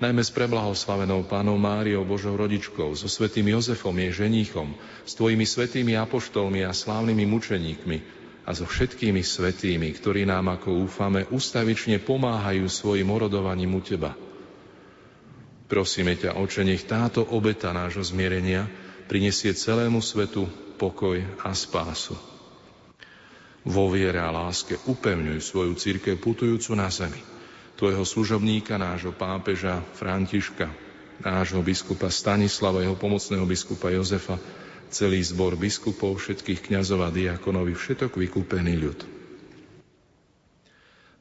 najmä 0.00 0.22
s 0.24 0.32
preblahoslavenou 0.32 1.28
Pánou 1.28 1.60
Máriou, 1.60 2.08
Božou 2.08 2.32
rodičkou, 2.40 2.96
so 2.96 3.04
svetým 3.04 3.52
Jozefom, 3.52 3.92
jej 3.92 4.24
ženíchom, 4.24 4.72
s 5.04 5.12
Tvojimi 5.12 5.44
svetými 5.44 5.92
apoštolmi 6.00 6.64
a 6.64 6.72
slávnymi 6.72 7.24
mučeníkmi 7.28 7.98
a 8.48 8.54
so 8.56 8.64
všetkými 8.64 9.20
svetými, 9.20 9.92
ktorí 9.92 10.24
nám, 10.24 10.56
ako 10.56 10.88
úfame, 10.88 11.28
ustavične 11.28 12.00
pomáhajú 12.00 12.64
svojim 12.64 13.12
orodovaním 13.12 13.76
u 13.76 13.82
Teba. 13.84 14.16
Prosíme 15.66 16.14
ťa, 16.14 16.38
Oče, 16.38 16.62
nech 16.62 16.86
táto 16.86 17.26
obeta 17.26 17.74
nášho 17.74 18.06
zmierenia 18.06 18.85
prinesie 19.06 19.54
celému 19.54 20.02
svetu 20.02 20.50
pokoj 20.76 21.22
a 21.42 21.54
spásu. 21.54 22.18
Vo 23.66 23.90
viere 23.90 24.22
a 24.22 24.30
láske 24.30 24.78
upevňuj 24.86 25.42
svoju 25.42 25.74
církev 25.74 26.18
putujúcu 26.22 26.78
na 26.78 26.86
zemi. 26.86 27.18
Tvojho 27.74 28.06
služobníka, 28.06 28.78
nášho 28.78 29.10
pápeža 29.10 29.82
Františka, 29.98 30.70
nášho 31.22 31.62
biskupa 31.66 32.06
Stanislava, 32.12 32.86
jeho 32.86 32.94
pomocného 32.94 33.42
biskupa 33.42 33.90
Jozefa, 33.90 34.38
celý 34.90 35.18
zbor 35.22 35.58
biskupov, 35.58 36.14
všetkých 36.22 36.70
kňazov 36.70 37.02
a 37.02 37.10
diakonovi, 37.10 37.74
všetok 37.74 38.14
vykúpený 38.14 38.74
ľud. 38.78 38.98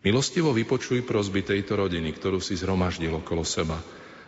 Milostivo 0.05 0.53
vypočuj 0.53 1.01
prozby 1.01 1.41
tejto 1.41 1.81
rodiny, 1.81 2.13
ktorú 2.13 2.38
si 2.38 2.53
zhromaždil 2.53 3.09
okolo 3.09 3.41
seba 3.41 3.81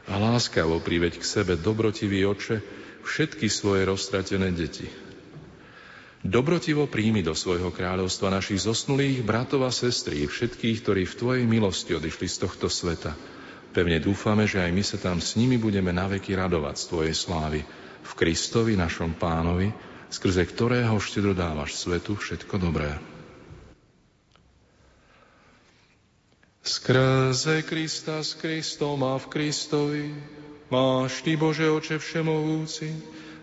a 0.10 0.18
láskavo 0.18 0.82
priveď 0.82 1.22
k 1.22 1.24
sebe 1.24 1.54
dobrotivý 1.54 2.26
oče, 2.26 2.87
všetky 3.08 3.48
svoje 3.48 3.88
roztratené 3.88 4.52
deti. 4.52 4.92
Dobrotivo 6.28 6.92
príjmi 6.92 7.24
do 7.24 7.32
svojho 7.32 7.72
kráľovstva 7.72 8.28
našich 8.28 8.68
zosnulých 8.68 9.24
bratov 9.24 9.64
a 9.64 9.72
sestry, 9.72 10.28
všetkých, 10.28 10.84
ktorí 10.84 11.08
v 11.08 11.18
Tvojej 11.18 11.46
milosti 11.48 11.96
odišli 11.96 12.28
z 12.28 12.38
tohto 12.44 12.68
sveta. 12.68 13.16
Pevne 13.72 14.04
dúfame, 14.04 14.44
že 14.44 14.60
aj 14.60 14.72
my 14.76 14.84
sa 14.84 14.98
tam 15.00 15.24
s 15.24 15.40
nimi 15.40 15.56
budeme 15.56 15.96
naveky 15.96 16.36
radovať 16.36 16.76
z 16.76 16.86
Tvojej 16.92 17.16
slávy. 17.16 17.60
V 18.04 18.12
Kristovi, 18.18 18.76
našom 18.76 19.16
pánovi, 19.16 19.72
skrze 20.12 20.44
ktorého 20.44 21.00
štedro 21.00 21.32
dávaš 21.32 21.80
svetu 21.80 22.20
všetko 22.20 22.56
dobré. 22.60 22.92
Skrze 26.68 27.64
Krista 27.64 28.20
s 28.20 28.36
Kristom 28.36 29.00
a 29.08 29.16
v 29.16 29.26
Kristovi 29.32 30.12
máš 30.68 31.22
Ty, 31.24 31.36
Bože 31.40 31.68
Oče 31.72 31.98
Všemovúci, 32.00 32.92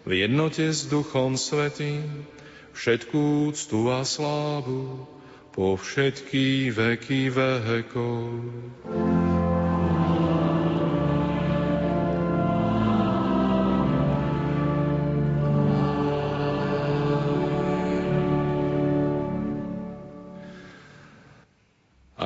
v 0.05 0.11
jednote 0.13 0.69
s 0.69 0.85
Duchom 0.85 1.41
Svetým, 1.41 2.29
všetkú 2.77 3.49
úctu 3.49 3.89
a 3.89 4.05
slávu 4.05 5.09
po 5.55 5.79
všetky 5.79 6.75
veky 6.75 7.31
vekov. 7.31 8.43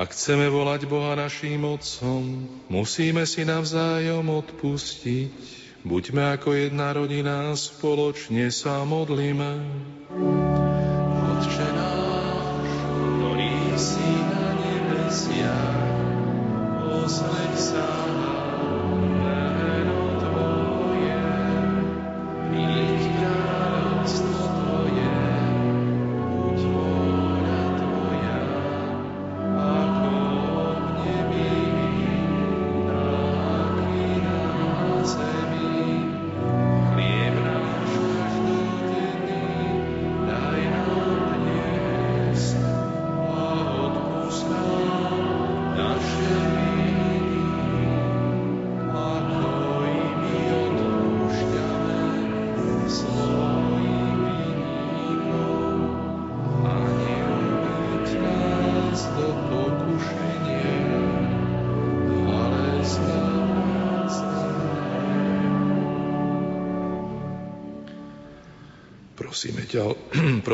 Ak 0.09 0.17
chceme 0.17 0.49
volať 0.49 0.89
Boha 0.89 1.13
naším 1.13 1.69
Otcom, 1.69 2.49
musíme 2.65 3.29
si 3.29 3.45
navzájom 3.45 4.25
odpustiť. 4.41 5.29
Buďme 5.85 6.33
ako 6.33 6.57
jedna 6.57 6.97
rodina, 6.97 7.53
spoločne 7.53 8.49
sa 8.49 8.81
modlíme. 8.89 9.61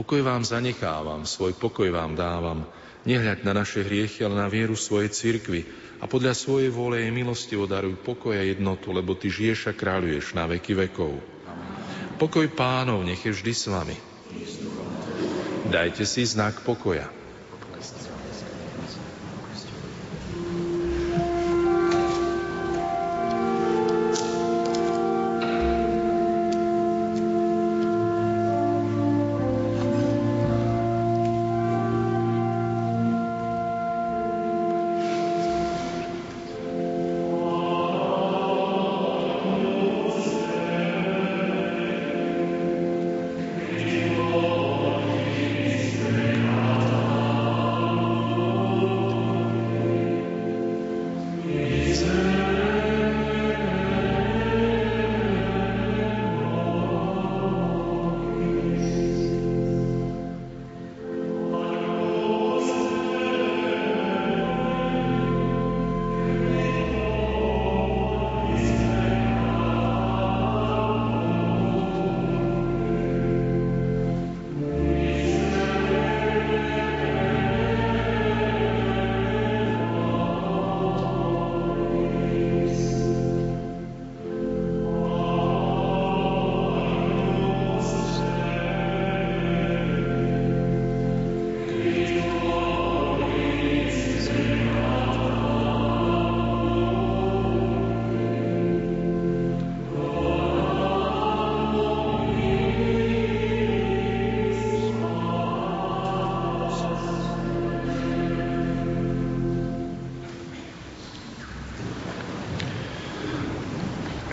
Pokoj 0.00 0.24
vám 0.24 0.40
zanechávam, 0.48 1.28
svoj 1.28 1.52
pokoj 1.60 1.84
vám 1.92 2.16
dávam. 2.16 2.64
Nehľaď 3.04 3.44
na 3.44 3.52
naše 3.52 3.84
hriechy, 3.84 4.24
ale 4.24 4.40
na 4.40 4.48
vieru 4.48 4.72
svojej 4.72 5.12
cirkvi 5.12 5.68
a 6.00 6.08
podľa 6.08 6.32
svojej 6.32 6.72
vôle 6.72 7.04
jej 7.04 7.12
milosti 7.12 7.52
odaruj 7.52 8.00
pokoj 8.00 8.32
a 8.32 8.40
jednotu, 8.40 8.96
lebo 8.96 9.12
Ty 9.12 9.28
žiješ 9.28 9.68
a 9.68 9.76
kráľuješ 9.76 10.32
na 10.32 10.48
veky 10.48 10.72
vekov. 10.88 11.20
Pokoj 12.16 12.48
pánov 12.48 13.04
nech 13.04 13.20
je 13.20 13.28
vždy 13.28 13.52
s 13.52 13.68
vami. 13.68 13.96
Dajte 15.68 16.08
si 16.08 16.24
znak 16.24 16.64
pokoja. 16.64 17.19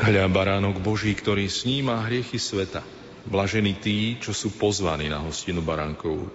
Hľa 0.07 0.31
baránok 0.31 0.79
Boží, 0.79 1.11
ktorý 1.11 1.51
sníma 1.51 2.07
hriechy 2.07 2.39
sveta. 2.39 2.79
Blažení 3.27 3.75
tí, 3.75 4.15
čo 4.23 4.31
sú 4.31 4.55
pozvaní 4.55 5.11
na 5.11 5.19
hostinu 5.19 5.59
baránkov. 5.59 6.31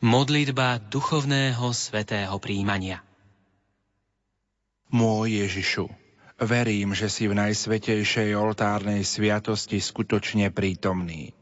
Modlitba 0.00 0.80
duchovného 0.88 1.68
svetého 1.76 2.32
príjmania 2.40 3.04
Môj 4.88 5.44
Ježišu, 5.44 6.03
Verím, 6.44 6.92
že 6.92 7.08
si 7.08 7.24
v 7.24 7.40
najsvetejšej 7.40 8.36
oltárnej 8.36 9.00
sviatosti 9.00 9.80
skutočne 9.80 10.52
prítomný. 10.52 11.32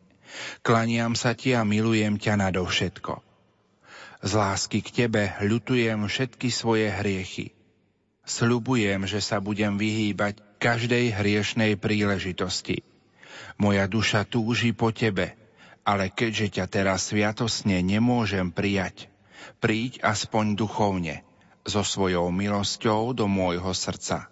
Klaniam 0.62 1.18
sa 1.18 1.34
ti 1.34 1.58
a 1.58 1.66
milujem 1.66 2.22
ťa 2.22 2.38
nadovšetko. 2.38 3.18
Z 4.22 4.32
lásky 4.38 4.78
k 4.78 4.90
tebe 5.04 5.34
ľutujem 5.42 6.06
všetky 6.06 6.54
svoje 6.54 6.86
hriechy. 6.86 7.50
Sľubujem, 8.22 9.02
že 9.10 9.18
sa 9.18 9.42
budem 9.42 9.74
vyhýbať 9.74 10.38
každej 10.62 11.18
hriešnej 11.18 11.74
príležitosti. 11.74 12.86
Moja 13.58 13.90
duša 13.90 14.22
túži 14.22 14.70
po 14.70 14.94
tebe, 14.94 15.34
ale 15.82 16.14
keďže 16.14 16.62
ťa 16.62 16.66
teraz 16.70 17.10
sviatosne 17.10 17.82
nemôžem 17.82 18.54
prijať, 18.54 19.10
príď 19.58 19.98
aspoň 20.06 20.54
duchovne, 20.54 21.26
so 21.66 21.82
svojou 21.82 22.30
milosťou 22.30 23.18
do 23.18 23.26
môjho 23.26 23.74
srdca. 23.74 24.31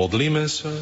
Modlíme 0.00 0.48
sa. 0.48 0.72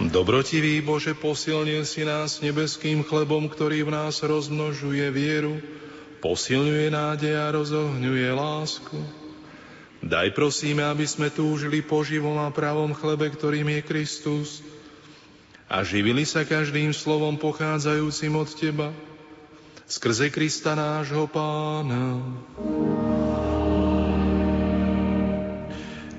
Dobrotivý 0.00 0.80
Bože, 0.80 1.12
posilnil 1.12 1.84
si 1.84 2.08
nás 2.08 2.40
nebeským 2.40 3.04
chlebom, 3.04 3.52
ktorý 3.52 3.84
v 3.84 3.92
nás 3.92 4.24
rozmnožuje 4.24 5.04
vieru, 5.12 5.60
posilňuje 6.24 6.88
nádej 6.88 7.36
a 7.36 7.52
rozohňuje 7.52 8.28
lásku. 8.32 8.96
Daj 10.00 10.32
prosíme, 10.32 10.80
aby 10.88 11.04
sme 11.04 11.28
túžili 11.28 11.84
po 11.84 12.00
živom 12.00 12.40
a 12.40 12.48
pravom 12.48 12.96
chlebe, 12.96 13.28
ktorým 13.28 13.68
je 13.76 13.80
Kristus, 13.84 14.64
a 15.68 15.84
živili 15.84 16.24
sa 16.24 16.48
každým 16.48 16.96
slovom 16.96 17.36
pochádzajúcim 17.36 18.32
od 18.32 18.48
Teba, 18.56 18.88
skrze 19.84 20.32
Krista 20.32 20.72
nášho 20.72 21.28
Pána. 21.28 22.24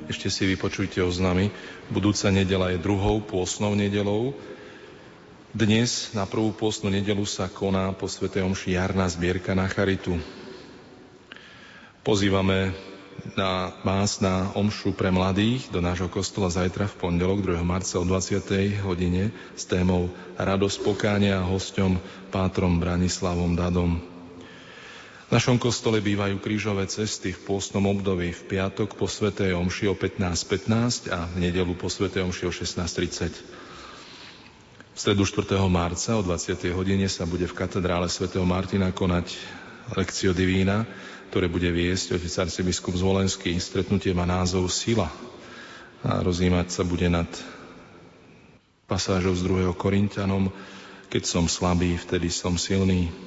Ešte 0.05 0.29
si 0.29 0.45
vypočujte 0.45 1.01
oznamy. 1.01 1.49
Budúca 1.89 2.29
nedela 2.29 2.69
je 2.69 2.77
druhou 2.77 3.25
pôsnou 3.25 3.73
nedelou. 3.73 4.37
Dnes 5.49 6.13
na 6.13 6.29
prvú 6.29 6.53
pôstnu 6.53 6.93
nedelu 6.93 7.25
sa 7.25 7.49
koná 7.49 7.89
po 7.89 8.05
Sv. 8.05 8.29
Omši 8.29 8.77
jarná 8.77 9.09
zbierka 9.09 9.57
na 9.57 9.65
charitu. 9.65 10.21
Pozývame 12.05 12.77
na 13.33 13.73
vás 13.81 14.21
na 14.21 14.53
omšu 14.53 14.93
pre 14.93 15.09
mladých 15.09 15.73
do 15.73 15.81
nášho 15.81 16.05
kostola 16.05 16.53
zajtra 16.53 16.85
v 16.85 16.97
pondelok 17.01 17.41
2. 17.41 17.65
marca 17.65 17.97
o 17.97 18.05
20. 18.05 18.85
hodine 18.85 19.33
s 19.57 19.65
témou 19.65 20.13
Radosť 20.37 20.85
pokánia 20.85 21.41
a 21.41 21.47
hosťom 21.49 21.97
pátrom 22.29 22.77
Branislavom 22.77 23.57
Dadom. 23.57 24.14
Našom 25.35 25.59
kostole 25.59 25.99
bývajú 25.99 26.39
krížové 26.39 26.87
cesty 26.87 27.35
v 27.35 27.43
pôstnom 27.43 27.83
období 27.91 28.31
v 28.31 28.55
piatok 28.55 28.95
po 28.95 29.03
Svetej 29.03 29.51
Omši 29.51 29.91
o 29.91 29.95
15.15 29.99 31.11
a 31.11 31.27
v 31.27 31.43
nedelu 31.43 31.75
po 31.75 31.91
Svetej 31.91 32.23
Omši 32.23 32.47
o 32.47 32.55
16.30. 32.55 33.35
V 33.35 34.95
stredu 34.95 35.27
4. 35.27 35.59
marca 35.67 36.15
o 36.15 36.23
20. 36.23 36.71
hodine 36.71 37.11
sa 37.11 37.27
bude 37.27 37.51
v 37.51 37.57
katedrále 37.57 38.07
svätého 38.07 38.47
Martina 38.47 38.95
konať 38.95 39.35
lekcio 39.99 40.31
divína, 40.31 40.87
ktoré 41.35 41.51
bude 41.51 41.67
viesť 41.67 42.15
otec 42.15 42.47
arcibiskup 42.47 42.95
Zvolenský. 42.95 43.59
Stretnutie 43.59 44.15
má 44.15 44.23
názov 44.23 44.71
Sila 44.71 45.11
a 45.99 46.23
rozímať 46.23 46.79
sa 46.79 46.87
bude 46.87 47.11
nad 47.11 47.27
pasážou 48.87 49.35
z 49.35 49.43
2. 49.51 49.75
Korintianom, 49.75 50.47
keď 51.11 51.27
som 51.27 51.51
slabý, 51.51 51.99
vtedy 51.99 52.31
som 52.31 52.55
silný 52.55 53.24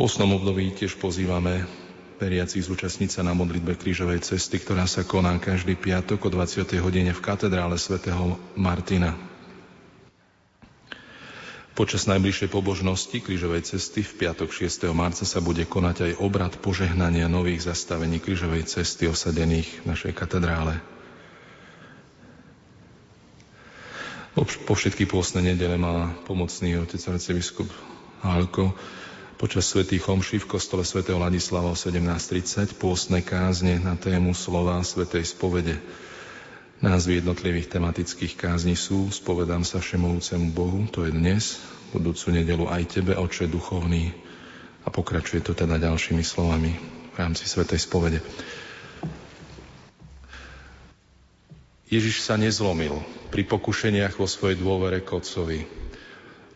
posnom 0.00 0.32
období 0.32 0.72
tiež 0.72 0.96
pozývame 0.96 1.68
veriacich 2.16 2.64
zúčastniť 2.64 3.12
sa 3.12 3.20
na 3.20 3.36
modlitbe 3.36 3.76
krížovej 3.76 4.24
cesty, 4.24 4.56
ktorá 4.56 4.88
sa 4.88 5.04
koná 5.04 5.36
každý 5.36 5.76
piatok 5.76 6.24
o 6.24 6.30
20. 6.32 6.72
hodine 6.80 7.12
v 7.12 7.20
katedrále 7.20 7.76
svätého 7.76 8.40
Martina. 8.56 9.12
Počas 11.76 12.08
najbližšej 12.08 12.48
pobožnosti 12.48 13.12
krížovej 13.12 13.76
cesty 13.76 14.00
v 14.00 14.24
piatok 14.24 14.48
6. 14.48 14.88
marca 14.96 15.28
sa 15.28 15.36
bude 15.44 15.68
konať 15.68 15.96
aj 16.08 16.12
obrad 16.24 16.56
požehnania 16.64 17.28
nových 17.28 17.68
zastavení 17.68 18.24
krížovej 18.24 18.72
cesty 18.72 19.04
osadených 19.04 19.84
v 19.84 19.88
našej 19.92 20.16
katedrále. 20.16 20.80
Po 24.64 24.72
všetky 24.72 25.04
pôstne 25.04 25.44
nedele 25.44 25.76
má 25.76 26.16
pomocný 26.24 26.80
otec 26.80 27.04
arcibiskup 27.04 27.68
Hálko 28.24 28.72
počas 29.40 29.72
svätých 29.72 30.04
homší 30.04 30.36
v 30.44 30.52
kostole 30.52 30.84
svätého 30.84 31.16
Ladislava 31.16 31.72
o 31.72 31.76
17.30 31.78 32.76
pôstne 32.76 33.24
kázne 33.24 33.80
na 33.80 33.96
tému 33.96 34.36
slova 34.36 34.76
svätej 34.84 35.24
spovede. 35.24 35.80
Názvy 36.84 37.24
jednotlivých 37.24 37.72
tematických 37.72 38.36
kázni 38.36 38.76
sú 38.76 39.08
Spovedám 39.08 39.64
sa 39.64 39.80
všemovúcemu 39.80 40.52
Bohu, 40.52 40.84
to 40.92 41.08
je 41.08 41.16
dnes, 41.16 41.56
budúcu 41.96 42.36
nedelu 42.36 42.68
aj 42.68 43.00
Tebe, 43.00 43.16
Oče 43.16 43.48
duchovný. 43.48 44.12
A 44.84 44.92
pokračuje 44.92 45.40
to 45.40 45.56
teda 45.56 45.80
ďalšími 45.80 46.20
slovami 46.20 46.76
v 47.08 47.16
rámci 47.16 47.48
svätej 47.48 47.80
spovede. 47.80 48.20
Ježiš 51.88 52.28
sa 52.28 52.36
nezlomil 52.36 53.00
pri 53.32 53.48
pokušeniach 53.48 54.20
vo 54.20 54.28
svojej 54.28 54.60
dôvere 54.60 55.00
k 55.00 55.16
Otcovi. 55.16 55.64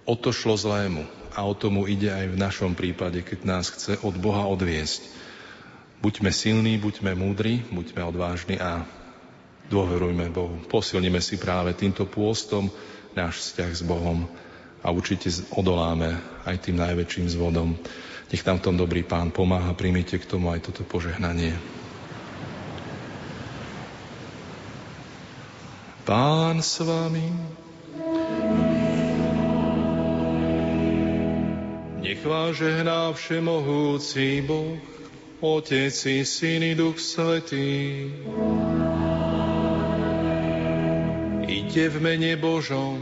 O 0.04 0.20
šlo 0.20 0.52
zlému, 0.52 1.23
a 1.34 1.42
o 1.42 1.52
tomu 1.52 1.90
ide 1.90 2.14
aj 2.14 2.30
v 2.30 2.40
našom 2.40 2.72
prípade, 2.78 3.20
keď 3.26 3.38
nás 3.42 3.68
chce 3.68 3.98
od 4.06 4.14
Boha 4.14 4.46
odviesť. 4.46 5.02
Buďme 5.98 6.30
silní, 6.30 6.78
buďme 6.78 7.18
múdri, 7.18 7.66
buďme 7.74 8.06
odvážni 8.06 8.56
a 8.62 8.86
dôverujme 9.68 10.30
Bohu. 10.30 10.62
Posilnime 10.70 11.18
si 11.18 11.34
práve 11.40 11.74
týmto 11.74 12.06
pôstom 12.06 12.70
náš 13.18 13.50
vzťah 13.50 13.70
s 13.72 13.82
Bohom 13.82 14.28
a 14.84 14.92
určite 14.92 15.32
odoláme 15.50 16.20
aj 16.44 16.68
tým 16.68 16.76
najväčším 16.78 17.26
zvodom. 17.32 17.74
Nech 18.28 18.42
v 18.42 18.58
tom 18.58 18.74
dobrý 18.74 19.06
pán 19.06 19.30
pomáha, 19.30 19.78
príjmite 19.78 20.18
k 20.18 20.26
tomu 20.26 20.50
aj 20.50 20.66
toto 20.66 20.82
požehnanie. 20.82 21.54
Pán 26.04 26.60
s 26.60 26.84
vami. 26.84 27.63
Nech 32.04 32.20
vás 32.26 32.56
žehná 32.56 33.12
všemohúci 33.12 34.44
Boh, 34.44 34.76
Otec 35.40 36.06
i 36.06 36.20
Syn 36.20 36.62
i 36.62 36.74
Duch 36.76 37.00
Svetý. 37.00 38.12
Ide 41.48 41.88
v 41.88 41.96
mene 42.04 42.36
Božom, 42.36 43.00